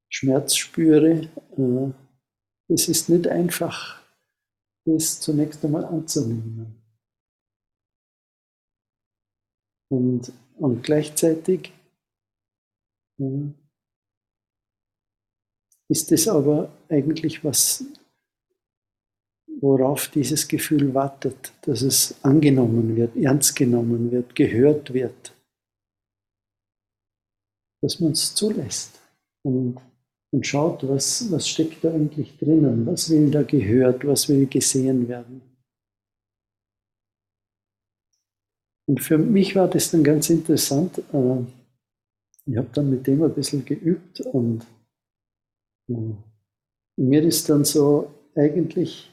Schmerz 0.09 0.57
spüre, 0.57 1.29
äh, 1.57 2.10
es 2.73 2.89
ist 2.89 3.09
nicht 3.09 3.27
einfach, 3.27 4.01
das 4.87 5.21
zunächst 5.21 5.65
einmal 5.65 5.85
anzunehmen. 5.85 6.81
Und, 9.91 10.33
und 10.57 10.83
gleichzeitig 10.83 11.73
ja, 13.19 13.29
ist 15.89 16.13
es 16.13 16.29
aber 16.29 16.71
eigentlich 16.89 17.43
was, 17.43 17.85
worauf 19.61 20.09
dieses 20.09 20.47
Gefühl 20.47 20.95
wartet, 20.95 21.53
dass 21.63 21.83
es 21.83 22.15
angenommen 22.25 22.95
wird, 22.95 23.17
ernst 23.17 23.57
genommen 23.57 24.13
wird, 24.13 24.37
gehört 24.37 24.95
wird, 24.95 25.37
dass 27.83 27.99
man 27.99 28.13
es 28.13 28.33
zulässt. 28.35 29.01
Und 29.43 29.81
und 30.33 30.47
schaut, 30.47 30.89
was, 30.89 31.31
was 31.31 31.49
steckt 31.49 31.83
da 31.85 31.93
eigentlich 31.93 32.37
drinnen, 32.39 32.87
was 32.87 33.11
will 33.11 33.31
da 33.31 33.43
gehört, 33.43 34.07
was 34.07 34.29
will 34.29 34.47
gesehen 34.47 35.09
werden. 35.09 35.43
Und 38.87 39.01
für 39.01 39.19
mich 39.19 39.55
war 39.55 39.69
das 39.69 39.91
dann 39.91 40.03
ganz 40.03 40.31
interessant. 40.31 40.99
Äh, 41.13 41.45
ich 42.47 42.57
habe 42.57 42.69
dann 42.73 42.91
mit 42.91 43.07
dem 43.07 43.23
ein 43.23 43.35
bisschen 43.35 43.65
geübt 43.65 44.21
und 44.21 44.67
äh, 45.89 46.15
mir 46.97 47.23
ist 47.23 47.49
dann 47.49 47.65
so 47.65 48.11
eigentlich, 48.35 49.11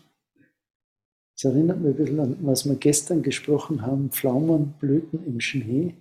es 1.36 1.44
erinnert 1.44 1.80
mich 1.80 1.92
ein 1.92 1.98
bisschen 1.98 2.20
an, 2.20 2.38
was 2.42 2.66
wir 2.66 2.76
gestern 2.76 3.22
gesprochen 3.22 3.84
haben, 3.84 4.10
Pflaumenblüten 4.10 5.26
im 5.26 5.40
Schnee, 5.40 5.96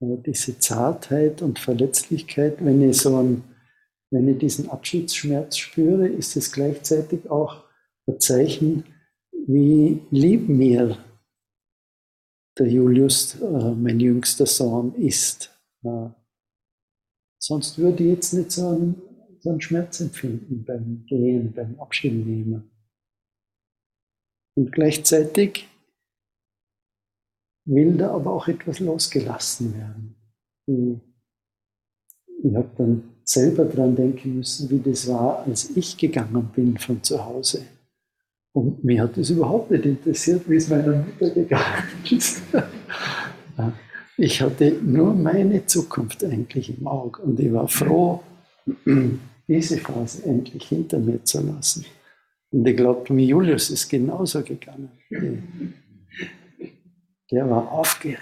diese 0.00 0.58
Zartheit 0.58 1.42
und 1.42 1.58
Verletzlichkeit, 1.58 2.64
wenn 2.64 2.88
ich 2.88 2.98
so 2.98 3.16
ein 3.16 3.44
wenn 4.12 4.28
ich 4.28 4.38
diesen 4.38 4.68
Abschiedsschmerz 4.68 5.56
spüre, 5.56 6.06
ist 6.06 6.36
es 6.36 6.52
gleichzeitig 6.52 7.30
auch 7.30 7.64
ein 8.06 8.20
Zeichen, 8.20 8.84
wie 9.46 10.02
lieb 10.10 10.48
mir 10.50 10.98
der 12.58 12.68
Julius, 12.68 13.40
äh, 13.40 13.70
mein 13.74 13.98
jüngster 13.98 14.44
Sohn, 14.44 14.94
ist. 14.96 15.50
Äh, 15.82 16.10
sonst 17.38 17.78
würde 17.78 18.04
ich 18.04 18.10
jetzt 18.10 18.34
nicht 18.34 18.52
so 18.52 18.68
einen, 18.68 19.02
so 19.40 19.48
einen 19.48 19.62
Schmerz 19.62 20.00
empfinden 20.00 20.62
beim 20.62 21.06
Gehen, 21.06 21.54
beim 21.54 21.80
Abschiednehmen. 21.80 22.70
Und 24.54 24.72
gleichzeitig 24.72 25.66
will 27.64 27.96
da 27.96 28.14
aber 28.14 28.32
auch 28.32 28.46
etwas 28.46 28.78
losgelassen 28.78 29.74
werden. 29.74 30.16
Ich 32.44 32.54
habe 32.54 32.70
dann 32.76 33.11
selber 33.32 33.64
dran 33.64 33.96
denken 33.96 34.36
müssen, 34.36 34.70
wie 34.70 34.78
das 34.78 35.08
war, 35.08 35.44
als 35.46 35.70
ich 35.76 35.96
gegangen 35.96 36.50
bin 36.54 36.76
von 36.76 37.02
zu 37.02 37.24
Hause. 37.24 37.62
Und 38.52 38.84
mir 38.84 39.02
hat 39.02 39.16
es 39.16 39.30
überhaupt 39.30 39.70
nicht 39.70 39.86
interessiert, 39.86 40.48
wie 40.48 40.56
es 40.56 40.68
meiner 40.68 40.96
Mutter 40.96 41.30
gegangen 41.30 41.88
ist. 42.10 42.42
ich 44.18 44.42
hatte 44.42 44.72
nur 44.82 45.14
meine 45.14 45.64
Zukunft 45.64 46.22
eigentlich 46.24 46.78
im 46.78 46.86
Auge 46.86 47.22
und 47.22 47.40
ich 47.40 47.52
war 47.52 47.66
froh, 47.66 48.22
diese 49.48 49.78
Phase 49.78 50.24
endlich 50.24 50.64
hinter 50.64 50.98
mir 50.98 51.24
zu 51.24 51.40
lassen. 51.40 51.86
Und 52.50 52.66
ich 52.66 52.76
glaube, 52.76 53.12
mir 53.12 53.26
Julius 53.26 53.70
ist 53.70 53.88
genauso 53.88 54.42
gegangen. 54.42 54.90
Der 57.30 57.48
war 57.48 57.72
aufgeregt. 57.72 58.20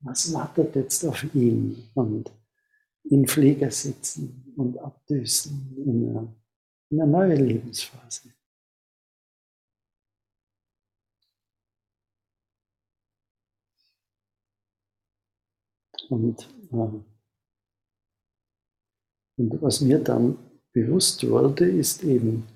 Was 0.00 0.32
wartet 0.32 0.74
jetzt 0.74 1.04
auf 1.04 1.24
ihn? 1.34 1.76
Und 1.94 2.30
in 3.04 3.26
Flieger 3.26 3.70
sitzen 3.70 4.54
und 4.56 4.78
abdüsen 4.78 5.74
in 5.76 6.08
eine, 6.10 6.34
in 6.90 7.00
eine 7.00 7.10
neue 7.10 7.34
Lebensphase. 7.34 8.34
Und, 16.10 16.48
äh, 16.70 17.00
und 19.36 19.62
was 19.62 19.80
mir 19.80 19.98
dann 19.98 20.38
bewusst 20.72 21.26
wurde, 21.28 21.68
ist 21.68 22.04
eben, 22.04 22.46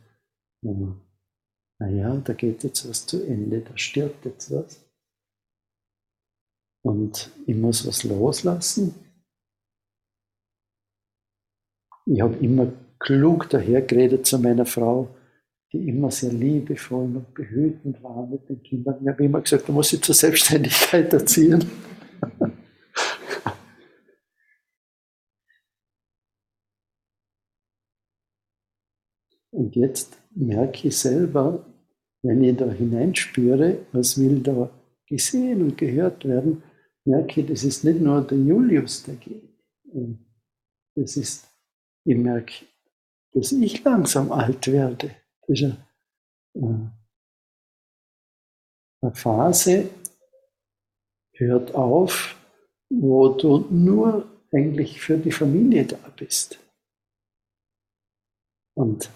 äh, 0.63 0.93
naja, 1.81 2.17
da 2.17 2.33
geht 2.35 2.63
jetzt 2.65 2.89
was 2.89 3.07
zu 3.07 3.25
Ende, 3.25 3.61
da 3.61 3.77
stirbt 3.77 4.25
jetzt 4.25 4.51
was. 4.51 4.85
Und 6.85 7.31
ich 7.47 7.57
muss 7.57 7.87
was 7.87 8.05
loslassen. 8.05 8.95
Ich 12.11 12.23
habe 12.23 12.37
immer 12.43 12.73
klug 12.99 13.51
dahergeredet 13.51 14.25
zu 14.25 14.39
meiner 14.39 14.65
Frau, 14.65 15.15
die 15.73 15.89
immer 15.89 16.11
sehr 16.11 16.33
liebevoll 16.33 17.05
und 17.05 17.35
behütend 17.35 18.03
war 18.03 18.27
mit 18.27 18.49
den 18.49 18.63
Kindern. 18.63 18.97
Ich 19.03 19.09
habe 19.09 19.25
immer 19.25 19.43
gesagt, 19.43 19.69
du 19.69 19.73
musst 19.73 19.91
sie 19.91 20.01
zur 20.01 20.15
Selbstständigkeit 20.15 21.13
erziehen. 21.13 21.65
Und 29.51 29.75
jetzt 29.75 30.17
merke 30.35 30.89
ich 30.89 30.97
selber, 30.97 31.67
wenn 32.23 32.45
ich 32.45 32.57
da 32.57 32.71
hineinspüre, 32.71 33.79
was 33.93 34.19
will 34.19 34.41
da 34.41 34.71
gesehen 35.07 35.63
und 35.63 35.77
gehört 35.77 36.25
werden, 36.27 36.63
merke 37.05 37.41
ich, 37.41 37.47
das 37.49 37.65
ist 37.65 37.83
nicht 37.83 38.01
nur 38.01 38.23
der 38.23 38.39
Julius, 38.39 39.03
der 39.03 39.17
geht. 39.17 39.43
Das 40.95 41.17
ist, 41.17 41.49
ich 42.09 42.17
merke, 42.17 42.65
dass 43.33 43.53
ich 43.53 43.85
langsam 43.85 44.33
alt 44.33 44.67
werde. 44.67 45.15
Das 45.47 45.61
ist 45.61 45.77
eine, 46.55 46.93
eine 49.03 49.15
Phase, 49.15 49.91
hört 51.35 51.75
auf, 51.75 52.35
wo 52.91 53.29
du 53.29 53.67
nur 53.71 54.27
eigentlich 54.51 55.01
für 55.01 55.19
die 55.19 55.31
Familie 55.31 55.85
da 55.85 55.99
bist. 56.17 56.59
Und 58.75 59.11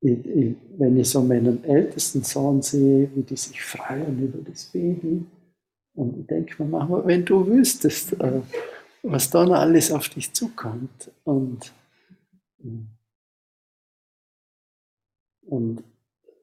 ich, 0.00 0.24
ich, 0.24 0.56
wenn 0.78 0.96
ich 0.96 1.10
so 1.10 1.20
meinen 1.22 1.64
ältesten 1.64 2.22
Sohn 2.22 2.62
sehe, 2.62 3.10
wie 3.16 3.22
die 3.22 3.36
sich 3.36 3.60
freuen 3.60 4.22
über 4.22 4.38
das 4.48 4.66
Baby, 4.66 5.26
und 5.96 6.20
ich 6.20 6.26
denke 6.26 6.62
mir 6.62 6.68
manchmal, 6.68 7.06
wenn 7.06 7.24
du 7.24 7.44
wüsstest, 7.44 8.12
äh, 8.20 8.40
was 9.02 9.30
da 9.30 9.44
noch 9.44 9.54
alles 9.54 9.90
auf 9.90 10.08
dich 10.08 10.32
zukommt. 10.32 11.10
Und, 11.24 11.72
und 15.46 15.84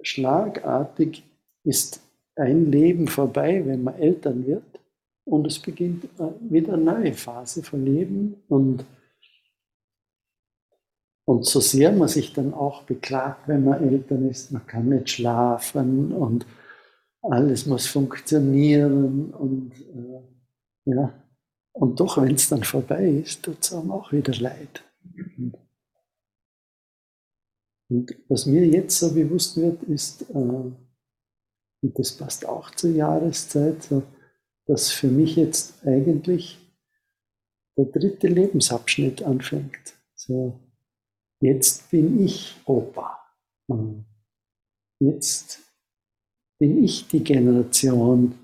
schlagartig 0.01 1.23
ist 1.63 2.01
ein 2.36 2.71
Leben 2.71 3.07
vorbei, 3.07 3.63
wenn 3.65 3.84
man 3.84 3.95
Eltern 3.95 4.45
wird. 4.45 4.63
Und 5.23 5.45
es 5.47 5.60
beginnt 5.60 6.05
äh, 6.19 6.31
wieder 6.39 6.73
eine 6.73 6.84
neue 6.84 7.13
Phase 7.13 7.63
von 7.63 7.86
Leben. 7.86 8.41
Und 8.47 8.86
und 11.25 11.45
so 11.45 11.60
sehr 11.60 11.91
man 11.91 12.07
sich 12.07 12.34
dann 12.34 12.53
auch 12.53 12.84
beklagt, 12.84 13.47
wenn 13.47 13.63
man 13.63 13.88
Eltern 13.88 14.27
ist, 14.27 14.51
man 14.51 14.65
kann 14.65 14.89
nicht 14.89 15.12
schlafen 15.12 16.12
und 16.12 16.45
alles 17.21 17.67
muss 17.67 17.88
funktionieren 17.88 19.31
und 19.31 19.71
äh, 19.79 20.91
ja. 20.91 21.13
Und 21.73 21.99
doch, 21.99 22.21
wenn 22.21 22.36
es 22.36 22.49
dann 22.49 22.63
vorbei 22.63 23.07
ist, 23.23 23.43
tut 23.43 23.62
es 23.62 23.71
auch 23.71 24.12
wieder 24.12 24.34
leid. 24.34 24.84
Und 27.91 28.15
was 28.30 28.45
mir 28.45 28.65
jetzt 28.65 28.97
so 28.97 29.13
bewusst 29.13 29.58
wird, 29.58 29.84
ist, 29.84 30.23
äh, 30.30 30.34
und 30.34 31.99
das 31.99 32.13
passt 32.13 32.47
auch 32.47 32.71
zur 32.71 32.91
Jahreszeit, 32.91 33.84
so, 33.84 34.04
dass 34.65 34.91
für 34.91 35.08
mich 35.08 35.36
jetzt 35.36 35.86
eigentlich 35.86 36.58
der 37.77 37.86
dritte 37.86 38.27
Lebensabschnitt 38.27 39.23
anfängt. 39.23 39.95
So, 40.15 40.60
Jetzt 41.41 41.89
bin 41.89 42.23
ich 42.23 42.56
Opa. 42.65 43.17
Jetzt 44.99 45.60
bin 46.60 46.84
ich 46.84 47.08
die 47.08 47.23
Generation, 47.23 48.36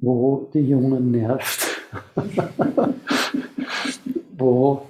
wo 0.00 0.48
die 0.54 0.60
Jungen 0.60 1.10
nervt. 1.10 1.82
wo 4.38 4.87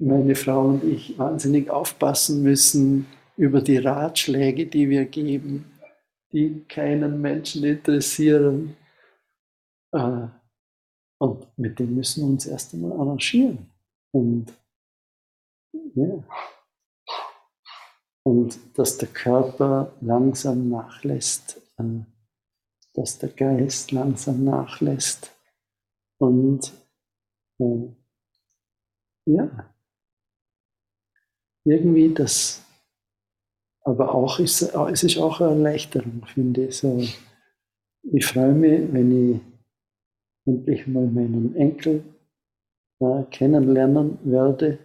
meine 0.00 0.34
Frau 0.34 0.68
und 0.68 0.84
ich 0.84 1.18
wahnsinnig 1.18 1.70
aufpassen 1.70 2.42
müssen 2.42 3.06
über 3.36 3.60
die 3.60 3.76
Ratschläge, 3.76 4.66
die 4.66 4.88
wir 4.88 5.04
geben, 5.04 5.70
die 6.32 6.64
keinen 6.68 7.20
Menschen 7.20 7.64
interessieren. 7.64 8.76
Äh, 9.92 10.26
und 11.18 11.46
mit 11.58 11.78
denen 11.78 11.96
müssen 11.96 12.22
wir 12.22 12.30
uns 12.30 12.46
erst 12.46 12.72
einmal 12.72 12.92
arrangieren. 12.92 13.70
Und 14.12 14.52
ja. 15.94 16.24
Und 18.22 18.58
dass 18.78 18.98
der 18.98 19.08
Körper 19.08 19.92
langsam 20.00 20.70
nachlässt, 20.70 21.60
äh, 21.78 22.04
dass 22.94 23.18
der 23.18 23.30
Geist 23.30 23.92
langsam 23.92 24.44
nachlässt. 24.44 25.30
Und 26.18 26.72
äh, 27.58 27.88
ja, 29.26 29.70
irgendwie 31.70 32.12
das, 32.12 32.62
aber 33.82 34.14
auch 34.14 34.38
ist, 34.40 34.62
es 34.62 35.02
ist 35.04 35.18
auch 35.18 35.40
eine 35.40 35.50
Erleichterung, 35.50 36.24
finde 36.26 36.66
ich. 36.66 36.78
So, 36.78 37.02
ich 38.02 38.26
freue 38.26 38.52
mich, 38.52 38.92
wenn 38.92 39.34
ich 39.34 39.40
endlich 40.46 40.86
mal 40.86 41.06
meinen 41.06 41.54
Enkel 41.56 42.04
äh, 43.00 43.22
kennenlernen 43.30 44.18
werde 44.24 44.78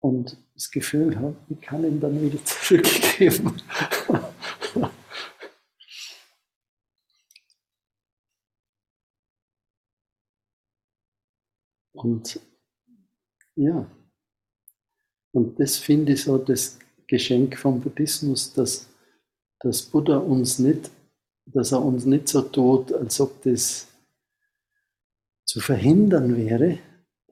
und 0.00 0.36
das 0.54 0.70
Gefühl 0.70 1.16
habe, 1.16 1.36
ich 1.48 1.60
kann 1.60 1.84
ihn 1.84 2.00
dann 2.00 2.20
wieder 2.20 2.38
zurückgeben. 2.44 3.60
und 11.92 12.40
ja, 13.56 13.90
und 15.34 15.58
das 15.58 15.76
finde 15.76 16.12
ich 16.12 16.22
so 16.22 16.38
das 16.38 16.78
Geschenk 17.08 17.58
vom 17.58 17.80
Buddhismus, 17.80 18.52
dass, 18.52 18.88
dass 19.60 19.82
Buddha 19.82 20.16
uns 20.16 20.60
nicht, 20.60 20.90
dass 21.46 21.72
er 21.72 21.84
uns 21.84 22.06
nicht 22.06 22.28
so 22.28 22.42
tut, 22.42 22.92
als 22.92 23.20
ob 23.20 23.42
das 23.42 23.88
zu 25.44 25.60
verhindern 25.60 26.36
wäre, 26.36 26.78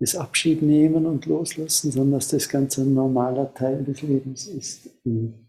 das 0.01 0.17
Abschied 0.17 0.63
nehmen 0.63 1.07
und 1.07 1.27
loslassen, 1.27 1.93
sondern 1.93 2.19
dass 2.19 2.29
das 2.29 2.49
ganz 2.49 2.77
ein 2.77 2.93
normaler 2.93 3.55
Teil 3.55 3.85
des 3.85 4.03
Lebens 4.03 4.49
ist. 4.49 4.91
Und 5.05 5.47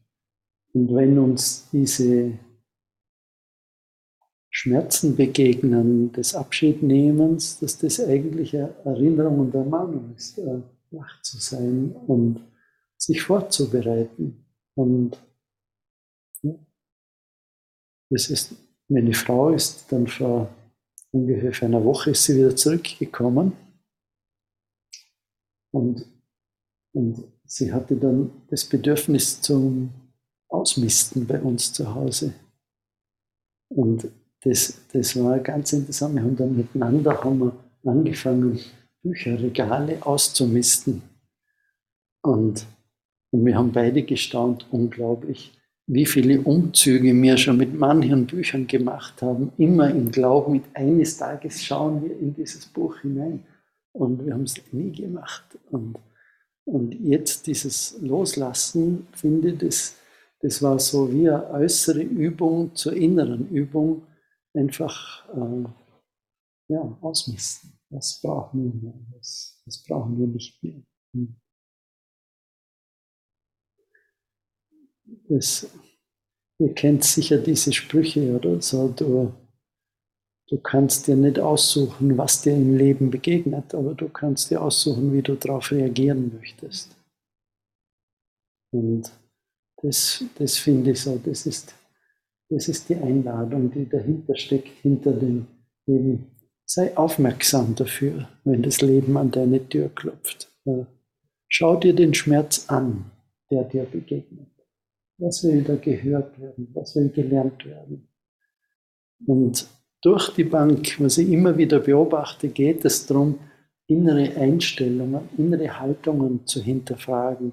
wenn 0.73 1.17
uns 1.17 1.67
diese 1.71 2.33
Schmerzen 4.51 5.15
begegnen 5.15 6.11
des 6.11 6.35
Abschiednehmens, 6.35 7.59
dass 7.59 7.79
das 7.79 7.99
eigentlich 7.99 8.55
eine 8.55 8.75
Erinnerung 8.85 9.39
und 9.39 9.55
Ermahnung 9.55 10.13
ist, 10.15 10.37
äh, 10.37 10.61
wach 10.93 11.21
zu 11.21 11.37
sein 11.37 11.91
und 12.07 12.39
sich 12.97 13.21
vorzubereiten. 13.21 14.45
Und 14.75 15.17
ja, 16.41 16.55
ist, 18.09 18.55
meine 18.87 19.13
Frau 19.13 19.49
ist 19.49 19.91
dann 19.91 20.07
vor 20.07 20.49
ungefähr 21.11 21.67
einer 21.67 21.83
Woche 21.83 22.11
ist 22.11 22.23
sie 22.23 22.37
wieder 22.37 22.55
zurückgekommen 22.55 23.53
und, 25.71 26.05
und 26.93 27.23
sie 27.45 27.71
hatte 27.73 27.95
dann 27.95 28.31
das 28.49 28.65
Bedürfnis 28.65 29.41
zum 29.41 29.91
Ausmisten 30.47 31.25
bei 31.25 31.41
uns 31.41 31.73
zu 31.73 31.93
Hause. 31.93 32.33
Und 33.69 34.07
das, 34.41 34.79
das 34.91 35.15
war 35.21 35.39
ganz 35.39 35.73
interessant. 35.73 36.15
Wir 36.15 36.21
haben 36.21 36.35
dann 36.35 36.55
miteinander 36.55 37.23
haben 37.23 37.39
wir 37.39 37.89
angefangen, 37.89 38.59
Bücherregale 39.03 40.05
auszumisten. 40.05 41.03
Und, 42.21 42.65
und 43.31 43.45
wir 43.45 43.57
haben 43.57 43.71
beide 43.71 44.03
gestaunt, 44.03 44.65
unglaublich, 44.71 45.51
wie 45.85 46.05
viele 46.05 46.39
Umzüge 46.41 47.13
wir 47.13 47.37
schon 47.37 47.57
mit 47.57 47.73
manchen 47.73 48.25
Büchern 48.25 48.65
gemacht 48.65 49.21
haben, 49.21 49.51
immer 49.57 49.89
im 49.89 50.09
Glauben, 50.11 50.53
mit 50.53 50.63
eines 50.73 51.17
Tages 51.17 51.63
schauen 51.63 52.01
wir 52.01 52.17
in 52.17 52.33
dieses 52.33 52.65
Buch 52.65 52.97
hinein. 52.99 53.45
Und 53.91 54.25
wir 54.25 54.33
haben 54.33 54.43
es 54.43 54.55
nie 54.71 54.91
gemacht. 54.91 55.43
Und, 55.69 55.99
und 56.63 56.93
jetzt 56.93 57.45
dieses 57.47 57.99
Loslassen, 58.01 59.07
finde 59.11 59.49
ich, 59.49 59.57
das, 59.57 59.95
das 60.39 60.61
war 60.61 60.79
so 60.79 61.11
wie 61.11 61.29
eine 61.29 61.49
äußere 61.51 62.01
Übung 62.01 62.73
zur 62.75 62.93
inneren 62.93 63.49
Übung, 63.49 64.03
einfach 64.53 65.25
äh, 65.35 66.73
ja, 66.73 66.97
ausmisten. 67.01 67.72
Was 67.93 68.19
brauchen 68.21 68.63
wir 68.63 68.73
mehr? 68.81 68.99
Was, 69.15 69.61
was 69.65 69.83
brauchen 69.83 70.17
wir 70.17 70.27
nicht 70.27 70.61
mehr? 70.63 70.81
Das, 75.29 75.71
ihr 76.59 76.73
kennt 76.73 77.03
sicher 77.03 77.37
diese 77.37 77.71
Sprüche, 77.71 78.35
oder? 78.35 78.59
So, 78.61 78.87
du, 78.87 79.31
du 80.47 80.57
kannst 80.57 81.07
dir 81.07 81.15
nicht 81.15 81.39
aussuchen, 81.39 82.17
was 82.17 82.41
dir 82.41 82.55
im 82.55 82.75
Leben 82.75 83.11
begegnet, 83.11 83.75
aber 83.75 83.93
du 83.93 84.09
kannst 84.09 84.49
dir 84.49 84.61
aussuchen, 84.61 85.13
wie 85.13 85.21
du 85.21 85.35
darauf 85.35 85.71
reagieren 85.71 86.33
möchtest. 86.35 86.95
Und 88.71 89.11
das, 89.83 90.23
das 90.35 90.57
finde 90.57 90.91
ich 90.91 91.01
so, 91.01 91.19
das 91.23 91.45
ist, 91.45 91.75
das 92.49 92.67
ist 92.69 92.89
die 92.89 92.95
Einladung, 92.95 93.69
die 93.69 93.87
dahinter 93.87 94.35
steckt, 94.35 94.79
hinter 94.81 95.11
dem 95.11 95.45
Leben. 95.85 96.32
Sei 96.75 96.97
aufmerksam 96.97 97.75
dafür, 97.75 98.27
wenn 98.45 98.63
das 98.63 98.81
Leben 98.81 99.15
an 99.15 99.29
deine 99.29 99.69
Tür 99.69 99.89
klopft. 99.93 100.51
Schau 101.47 101.75
dir 101.75 101.93
den 101.93 102.15
Schmerz 102.15 102.65
an, 102.67 103.11
der 103.51 103.65
dir 103.65 103.83
begegnet. 103.83 104.49
Was 105.19 105.43
will 105.43 105.61
da 105.61 105.75
gehört 105.75 106.39
werden? 106.39 106.71
Was 106.73 106.95
will 106.95 107.09
gelernt 107.09 107.63
werden? 107.63 108.07
Und 109.27 109.67
durch 110.01 110.33
die 110.33 110.45
Bank, 110.45 110.99
was 110.99 111.19
ich 111.19 111.29
immer 111.29 111.55
wieder 111.59 111.79
beobachte, 111.79 112.47
geht 112.47 112.83
es 112.85 113.05
darum, 113.05 113.37
innere 113.85 114.35
Einstellungen, 114.35 115.29
innere 115.37 115.79
Haltungen 115.79 116.47
zu 116.47 116.59
hinterfragen 116.59 117.51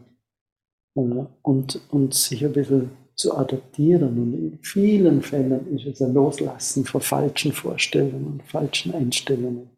äh, 0.95 1.27
und, 1.43 1.79
und 1.91 2.15
sich 2.15 2.43
ein 2.43 2.55
bisschen 2.55 2.91
zu 3.21 3.37
adaptieren. 3.37 4.19
Und 4.19 4.35
in 4.35 4.59
vielen 4.63 5.23
Fällen 5.23 5.77
ist 5.77 5.87
es 5.87 6.03
ein 6.03 6.15
Loslassen 6.15 6.85
von 6.85 7.01
falschen 7.01 7.53
Vorstellungen, 7.53 8.43
falschen 8.47 8.95
Einstellungen. 8.95 9.71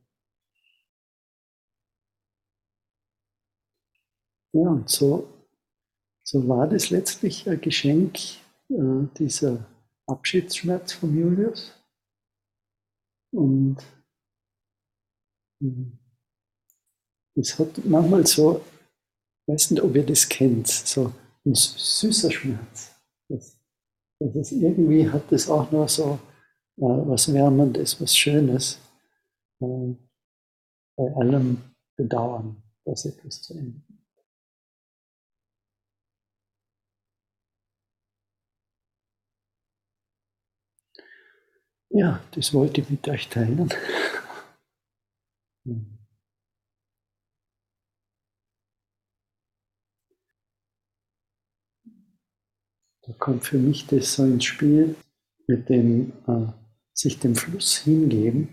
Ja, 4.54 4.68
und 4.68 4.88
so 4.88 5.28
so 6.32 6.48
war 6.48 6.66
das 6.66 6.88
letztlich 6.88 7.46
ein 7.46 7.60
Geschenk, 7.60 8.16
äh, 8.70 9.06
dieser 9.18 9.66
Abschiedsschmerz 10.06 10.92
von 10.92 11.14
Julius. 11.14 11.72
Und 13.32 13.76
hm, 15.60 15.98
es 17.34 17.58
hat 17.58 17.84
manchmal 17.84 18.26
so, 18.26 18.64
ich 19.42 19.52
weiß 19.52 19.72
nicht, 19.72 19.82
ob 19.82 19.94
ihr 19.94 20.06
das 20.06 20.26
kennt, 20.26 20.68
so 20.68 21.12
ein 21.44 21.54
süßer 21.54 22.30
Schmerz. 22.30 22.91
Das, 24.34 24.52
irgendwie 24.52 25.10
hat 25.10 25.30
das 25.30 25.50
auch 25.50 25.70
noch 25.72 25.88
so 25.88 26.18
äh, 26.78 26.82
was 26.82 27.32
Wärmendes, 27.32 28.00
was 28.00 28.16
Schönes, 28.16 28.78
äh, 29.60 29.94
bei 30.96 31.14
allem 31.16 31.58
Bedauern, 31.96 32.62
dass 32.86 33.04
etwas 33.04 33.42
zu 33.42 33.54
Ende 33.54 33.82
Ja, 41.90 42.20
das 42.32 42.52
wollte 42.54 42.80
ich 42.80 42.90
mit 42.90 43.08
euch 43.08 43.28
teilen. 43.28 43.68
Da 53.02 53.12
kommt 53.18 53.44
für 53.44 53.58
mich 53.58 53.86
das 53.86 54.14
so 54.14 54.24
ins 54.24 54.44
Spiel 54.44 54.94
mit 55.46 55.68
dem 55.68 56.12
äh, 56.26 56.46
sich 56.92 57.18
dem 57.18 57.34
Fluss 57.34 57.78
hingeben 57.78 58.48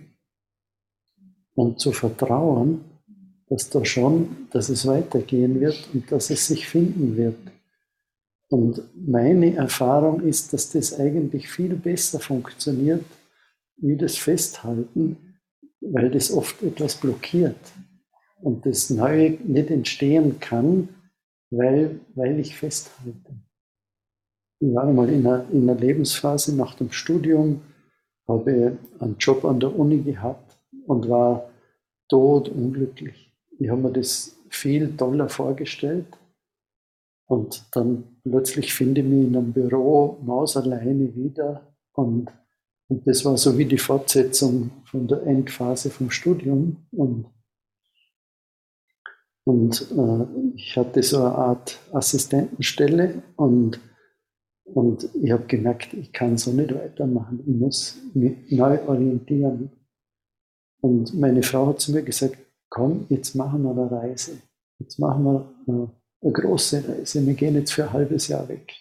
und 1.54 1.80
zu 1.80 1.92
vertrauen, 1.92 2.82
dass 3.48 3.70
da 3.70 3.84
schon, 3.84 4.48
dass 4.52 4.70
es 4.70 4.86
weitergehen 4.88 5.60
wird 5.60 5.90
und 5.94 6.12
dass 6.12 6.30
es 6.30 6.48
sich 6.48 6.68
finden 6.68 7.18
wird. 7.18 7.38
Und 8.50 8.82
meine 8.96 9.56
Erfahrung 9.56 10.22
ist, 10.22 10.54
dass 10.54 10.72
das 10.72 11.00
eigentlich 11.00 11.50
viel 11.50 11.76
besser 11.76 12.20
funktioniert, 12.20 13.06
wie 13.78 13.96
das 13.96 14.18
Festhalten, 14.18 15.18
weil 15.82 16.10
das 16.10 16.32
oft 16.32 16.62
etwas 16.64 16.96
blockiert 16.96 17.60
und 18.42 18.66
das 18.66 18.90
Neue 18.90 19.32
nicht 19.44 19.70
entstehen 19.70 20.40
kann, 20.40 20.90
weil, 21.52 22.00
weil 22.16 22.40
ich 22.40 22.56
festhalte. 22.56 23.36
Ich 24.60 24.74
war 24.74 24.84
einmal 24.84 25.10
in 25.10 25.26
einer, 25.26 25.46
in 25.52 25.70
einer 25.70 25.80
Lebensphase 25.80 26.56
nach 26.56 26.76
dem 26.76 26.92
Studium, 26.92 27.62
habe 28.28 28.78
einen 29.00 29.18
Job 29.18 29.46
an 29.46 29.60
der 29.60 29.78
Uni 29.78 30.02
gehabt 30.02 30.58
und 30.86 31.10
war 31.10 31.50
tot 32.10 32.50
unglücklich. 32.50 33.34
Ich 33.58 33.70
habe 33.70 33.82
mir 33.82 33.92
das 33.92 34.36
viel 34.50 34.96
toller 34.98 35.30
vorgestellt 35.30 36.08
und 37.28 37.64
dann 37.72 38.04
plötzlich 38.24 38.74
finde 38.74 39.02
ich 39.02 39.08
mich 39.08 39.28
in 39.28 39.36
einem 39.36 39.54
Büro 39.54 40.18
mauserleine 40.22 41.16
wieder 41.16 41.62
und 41.94 42.30
und 42.90 43.06
das 43.06 43.24
war 43.24 43.38
so 43.38 43.56
wie 43.58 43.66
die 43.66 43.78
Fortsetzung 43.78 44.72
von 44.86 45.08
der 45.08 45.22
Endphase 45.22 45.92
vom 45.92 46.10
Studium. 46.10 46.88
Und, 46.92 47.28
und 49.44 49.92
äh, 49.92 50.56
ich 50.56 50.76
hatte 50.76 51.04
so 51.04 51.18
eine 51.18 51.36
Art 51.36 51.80
Assistentenstelle 51.94 53.22
und, 53.36 53.80
und 54.74 55.10
ich 55.16 55.32
habe 55.32 55.46
gemerkt, 55.46 55.94
ich 55.94 56.12
kann 56.12 56.38
so 56.38 56.52
nicht 56.52 56.74
weitermachen. 56.74 57.40
Ich 57.46 57.56
muss 57.56 57.98
mich 58.14 58.34
neu 58.50 58.80
orientieren. 58.88 59.72
Und 60.82 61.14
meine 61.14 61.44
Frau 61.44 61.68
hat 61.68 61.82
zu 61.82 61.92
mir 61.92 62.04
gesagt, 62.04 62.38
komm, 62.70 63.06
jetzt 63.10 63.36
machen 63.36 63.64
wir 63.64 63.72
eine 63.72 63.92
Reise. 63.92 64.42
Jetzt 64.80 65.00
machen 65.00 65.24
wir 65.24 65.54
eine, 65.68 65.92
eine 66.22 66.32
große 66.32 66.84
Reise. 66.88 67.26
Wir 67.26 67.34
gehen 67.34 67.56
jetzt 67.56 67.74
für 67.74 67.84
ein 67.84 67.94
halbes 67.94 68.28
Jahr 68.28 68.48
weg. 68.48 68.74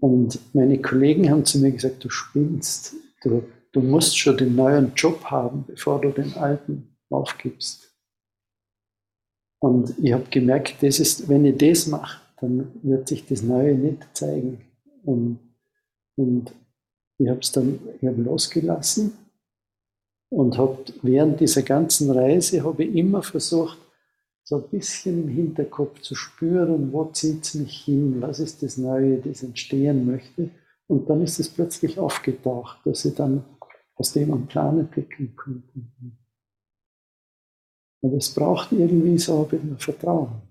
Und 0.00 0.38
meine 0.54 0.80
Kollegen 0.82 1.30
haben 1.30 1.44
zu 1.44 1.58
mir 1.58 1.70
gesagt, 1.70 2.04
du 2.04 2.10
spinnst, 2.10 2.94
du, 3.22 3.44
du 3.70 3.80
musst 3.80 4.18
schon 4.18 4.36
den 4.36 4.56
neuen 4.56 4.92
Job 4.96 5.24
haben, 5.24 5.64
bevor 5.66 6.00
du 6.00 6.10
den 6.10 6.34
alten 6.34 6.96
aufgibst. 7.08 7.88
Und 9.60 9.96
ich 10.02 10.12
habe 10.12 10.24
gemerkt, 10.28 10.82
das 10.82 10.98
ist, 10.98 11.28
wenn 11.28 11.44
ich 11.44 11.56
das 11.56 11.86
mache, 11.86 12.20
dann 12.40 12.72
wird 12.82 13.06
sich 13.06 13.24
das 13.24 13.42
Neue 13.42 13.76
nicht 13.76 14.04
zeigen. 14.12 14.60
Und, 15.04 15.38
und 16.16 16.52
ich 17.18 17.28
habe 17.28 17.40
es 17.40 17.52
dann 17.52 17.78
ich 18.00 18.06
hab 18.06 18.16
losgelassen 18.16 19.12
und 20.28 20.56
habe 20.58 20.78
während 21.02 21.40
dieser 21.40 21.62
ganzen 21.62 22.10
Reise 22.10 22.64
habe 22.64 22.84
ich 22.84 22.96
immer 22.96 23.22
versucht, 23.22 23.78
so 24.44 24.56
ein 24.56 24.68
bisschen 24.70 25.24
im 25.24 25.28
Hinterkopf 25.28 26.00
zu 26.00 26.14
spüren, 26.14 26.92
wo 26.92 27.04
zieht 27.12 27.44
es 27.44 27.54
mich 27.54 27.84
hin, 27.84 28.20
was 28.20 28.40
ist 28.40 28.62
das 28.62 28.76
Neue, 28.76 29.18
das 29.18 29.42
entstehen 29.42 30.06
möchte. 30.06 30.50
Und 30.88 31.08
dann 31.08 31.22
ist 31.22 31.38
es 31.38 31.48
plötzlich 31.48 31.98
aufgetaucht, 31.98 32.78
dass 32.84 33.04
ich 33.04 33.14
dann 33.14 33.44
aus 33.94 34.12
dem 34.12 34.32
einen 34.32 34.46
Plan 34.46 34.78
entwickeln 34.78 35.34
konnte. 35.36 35.88
Und 38.00 38.14
es 38.14 38.34
braucht 38.34 38.72
irgendwie 38.72 39.16
so 39.18 39.44
ein 39.44 39.48
bisschen 39.48 39.78
Vertrauen, 39.78 40.42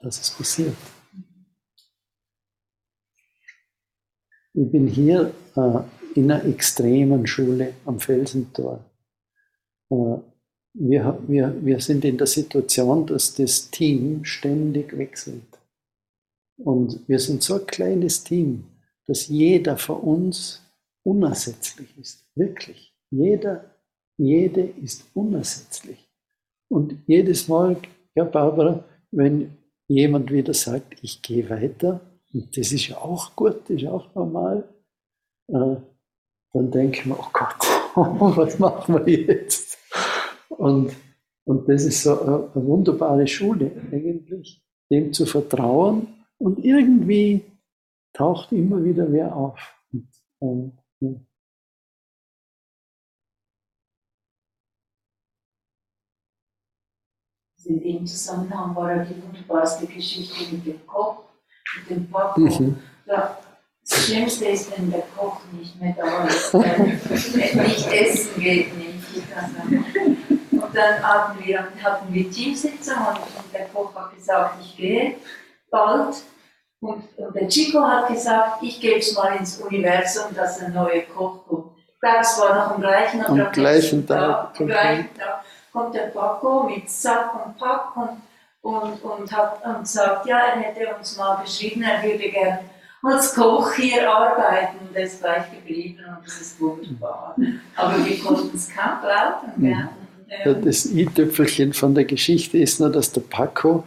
dass 0.00 0.20
es 0.20 0.30
passiert. 0.30 0.74
Ich 4.58 4.70
bin 4.70 4.86
hier 4.86 5.34
äh, 5.54 6.18
in 6.18 6.30
einer 6.30 6.42
extremen 6.46 7.26
Schule 7.26 7.74
am 7.84 8.00
Felsentor. 8.00 8.82
Äh, 9.90 10.16
wir, 10.72 11.18
wir, 11.26 11.54
wir 11.62 11.78
sind 11.80 12.06
in 12.06 12.16
der 12.16 12.26
Situation, 12.26 13.06
dass 13.06 13.34
das 13.34 13.70
Team 13.70 14.24
ständig 14.24 14.96
wechselt. 14.96 15.42
Und 16.56 17.06
wir 17.06 17.18
sind 17.18 17.42
so 17.42 17.56
ein 17.56 17.66
kleines 17.66 18.24
Team, 18.24 18.64
dass 19.06 19.28
jeder 19.28 19.76
von 19.76 20.00
uns 20.00 20.62
unersetzlich 21.02 21.88
ist. 21.98 22.24
Wirklich. 22.34 22.94
Jeder, 23.10 23.62
jede 24.16 24.62
ist 24.62 25.04
unersetzlich. 25.12 26.08
Und 26.68 26.96
jedes 27.06 27.46
Mal, 27.46 27.76
ja 28.14 28.24
Barbara, 28.24 28.84
wenn 29.10 29.50
jemand 29.86 30.32
wieder 30.32 30.54
sagt, 30.54 30.96
ich 31.02 31.20
gehe 31.20 31.48
weiter, 31.50 32.00
und 32.32 32.56
das 32.56 32.72
ist 32.72 32.88
ja 32.88 32.98
auch 32.98 33.34
gut, 33.36 33.62
das 33.68 33.82
ist 33.82 33.86
auch 33.86 34.14
normal, 34.14 34.68
äh, 35.48 35.76
dann 36.52 36.70
denken 36.70 37.10
wir, 37.10 37.18
oh 37.18 37.28
Gott, 37.32 37.56
was 38.36 38.58
machen 38.58 39.06
wir 39.06 39.12
jetzt? 39.12 39.78
Und, 40.48 40.94
und 41.44 41.68
das 41.68 41.84
ist 41.84 42.02
so 42.02 42.20
eine, 42.20 42.66
wunderbare 42.66 43.26
Schule 43.26 43.70
eigentlich, 43.92 44.62
dem 44.90 45.12
zu 45.12 45.26
vertrauen 45.26 46.08
Und 46.38 46.64
irgendwie 46.64 47.44
taucht 48.12 48.52
immer 48.52 48.82
wieder 48.82 49.10
wer 49.12 49.34
auf. 49.34 49.58
Und, 50.38 50.72
ja. 51.00 51.14
In 57.64 57.80
dem 57.80 58.06
Zusammenhang 58.06 58.76
war 58.76 58.94
ja 58.94 59.04
die 59.04 59.20
wunderbarste 59.20 59.86
Geschichte 59.86 60.54
mit 60.54 60.64
dem 60.64 60.86
Koch, 60.86 61.24
mit 61.78 61.90
dem 61.90 62.10
Paco. 62.10 62.40
Mhm. 62.40 62.78
Ja, 63.06 63.38
das 63.88 64.06
Schlimmste 64.06 64.46
ist, 64.46 64.76
wenn 64.76 64.90
der 64.90 65.02
Koch 65.16 65.40
nicht 65.52 65.80
mehr 65.80 65.94
da 65.96 66.24
ist, 66.24 66.54
nicht 66.54 67.92
essen 67.92 68.40
geht 68.40 68.76
nicht. 68.76 68.96
Und 70.50 70.76
dann 70.76 71.02
hatten 71.02 71.44
wir, 71.44 71.68
hatten 71.82 72.12
wir 72.12 72.30
Teamsitzung 72.30 72.96
und 72.96 73.54
der 73.54 73.66
Koch 73.66 73.94
hat 73.94 74.14
gesagt, 74.14 74.56
ich 74.60 74.76
gehe 74.76 75.16
bald. 75.70 76.16
Und, 76.80 77.04
und 77.16 77.34
der 77.34 77.48
Chico 77.48 77.80
hat 77.82 78.08
gesagt, 78.08 78.62
ich 78.62 78.80
gebe 78.80 78.98
es 78.98 79.14
mal 79.14 79.36
ins 79.36 79.58
Universum, 79.58 80.34
dass 80.34 80.60
ein 80.60 80.74
neuer 80.74 81.02
Koch 81.02 81.46
kommt. 81.46 81.72
Ich 81.78 82.00
glaube, 82.00 82.18
es 82.20 82.38
war 82.38 82.54
noch 82.54 82.74
am 82.74 82.80
gleichen, 82.80 83.24
am 83.24 83.52
gleichen 83.52 84.06
Tag. 84.06 84.52
Tag, 84.52 84.60
am 84.60 84.66
gleichen 84.66 85.14
Tag 85.16 85.44
kommt 85.72 85.94
der 85.94 86.08
Paco 86.08 86.64
mit 86.64 86.88
Sack 86.88 87.34
und 87.34 87.58
Pack 87.58 87.96
und, 87.96 88.22
und, 88.66 89.02
und, 89.02 89.32
hat, 89.32 89.64
und 89.64 89.86
sagt, 89.86 90.26
ja, 90.26 90.38
er 90.38 90.60
hätte 90.60 90.96
uns 90.96 91.16
mal 91.16 91.42
geschrieben, 91.42 91.82
er 91.82 92.02
würde 92.02 92.30
gerne 92.30 92.60
als 93.02 93.34
Koch 93.34 93.72
hier 93.74 94.10
arbeiten 94.10 94.88
und 94.88 94.96
er 94.96 95.04
ist 95.04 95.20
gleich 95.20 95.44
geblieben 95.52 96.00
und 96.08 96.26
das 96.26 96.40
ist 96.40 96.60
wunderbar. 96.60 97.36
Aber 97.76 98.04
wir 98.04 98.18
konnten 98.18 98.56
es 98.56 98.68
kaum 98.68 99.00
glauben. 99.00 99.64
Ja. 99.64 99.90
Ja, 100.44 100.54
das 100.54 100.86
i-Tüpfelchen 100.86 101.72
von 101.72 101.94
der 101.94 102.04
Geschichte 102.04 102.58
ist 102.58 102.80
nur, 102.80 102.90
dass 102.90 103.12
der 103.12 103.20
Paco 103.20 103.84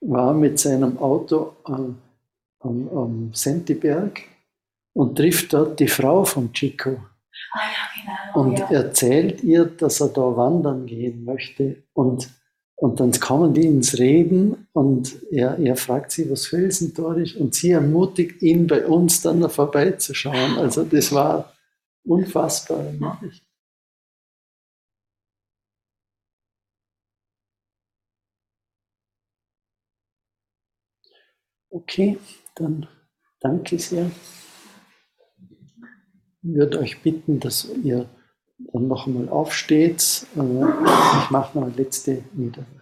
war 0.00 0.32
mit 0.32 0.58
seinem 0.58 0.96
Auto 0.96 1.54
am, 1.64 1.98
am, 2.60 2.88
am 2.88 3.30
Sentiberg 3.34 4.22
und 4.94 5.16
trifft 5.16 5.52
dort 5.52 5.78
die 5.78 5.88
Frau 5.88 6.24
von 6.24 6.50
Chico. 6.54 6.96
Ah, 7.52 7.58
ja, 7.58 8.32
genau, 8.32 8.40
und 8.40 8.58
ja. 8.58 8.70
erzählt 8.70 9.42
ihr, 9.42 9.66
dass 9.66 10.00
er 10.00 10.08
da 10.08 10.34
wandern 10.34 10.86
gehen 10.86 11.26
möchte. 11.26 11.82
Und, 11.92 12.30
und 12.82 12.98
dann 12.98 13.12
kommen 13.12 13.54
die 13.54 13.64
ins 13.64 13.96
Reden 14.00 14.66
und 14.72 15.14
er, 15.30 15.56
er 15.56 15.76
fragt 15.76 16.10
sie, 16.10 16.28
was 16.28 16.46
Felsentor 16.48 17.16
ist. 17.16 17.36
Und 17.36 17.54
sie 17.54 17.70
ermutigt 17.70 18.42
ihn, 18.42 18.66
bei 18.66 18.84
uns 18.84 19.22
dann 19.22 19.48
vorbeizuschauen. 19.48 20.58
Also 20.58 20.82
das 20.82 21.12
war 21.12 21.54
unfassbar. 22.04 22.92
Okay, 31.70 32.18
dann 32.56 32.88
danke 33.38 33.78
sehr. 33.78 34.10
Ich 36.42 36.52
würde 36.52 36.80
euch 36.80 37.00
bitten, 37.00 37.38
dass 37.38 37.68
ihr 37.84 38.08
dann 38.72 38.88
noch 38.88 39.06
einmal 39.06 39.28
aufsteht. 39.28 40.26
Äh, 40.36 40.40
ich 40.40 41.30
mache 41.30 41.58
noch 41.58 41.66
eine 41.66 41.74
letzte 41.76 42.22
Niederwerfung. 42.32 42.72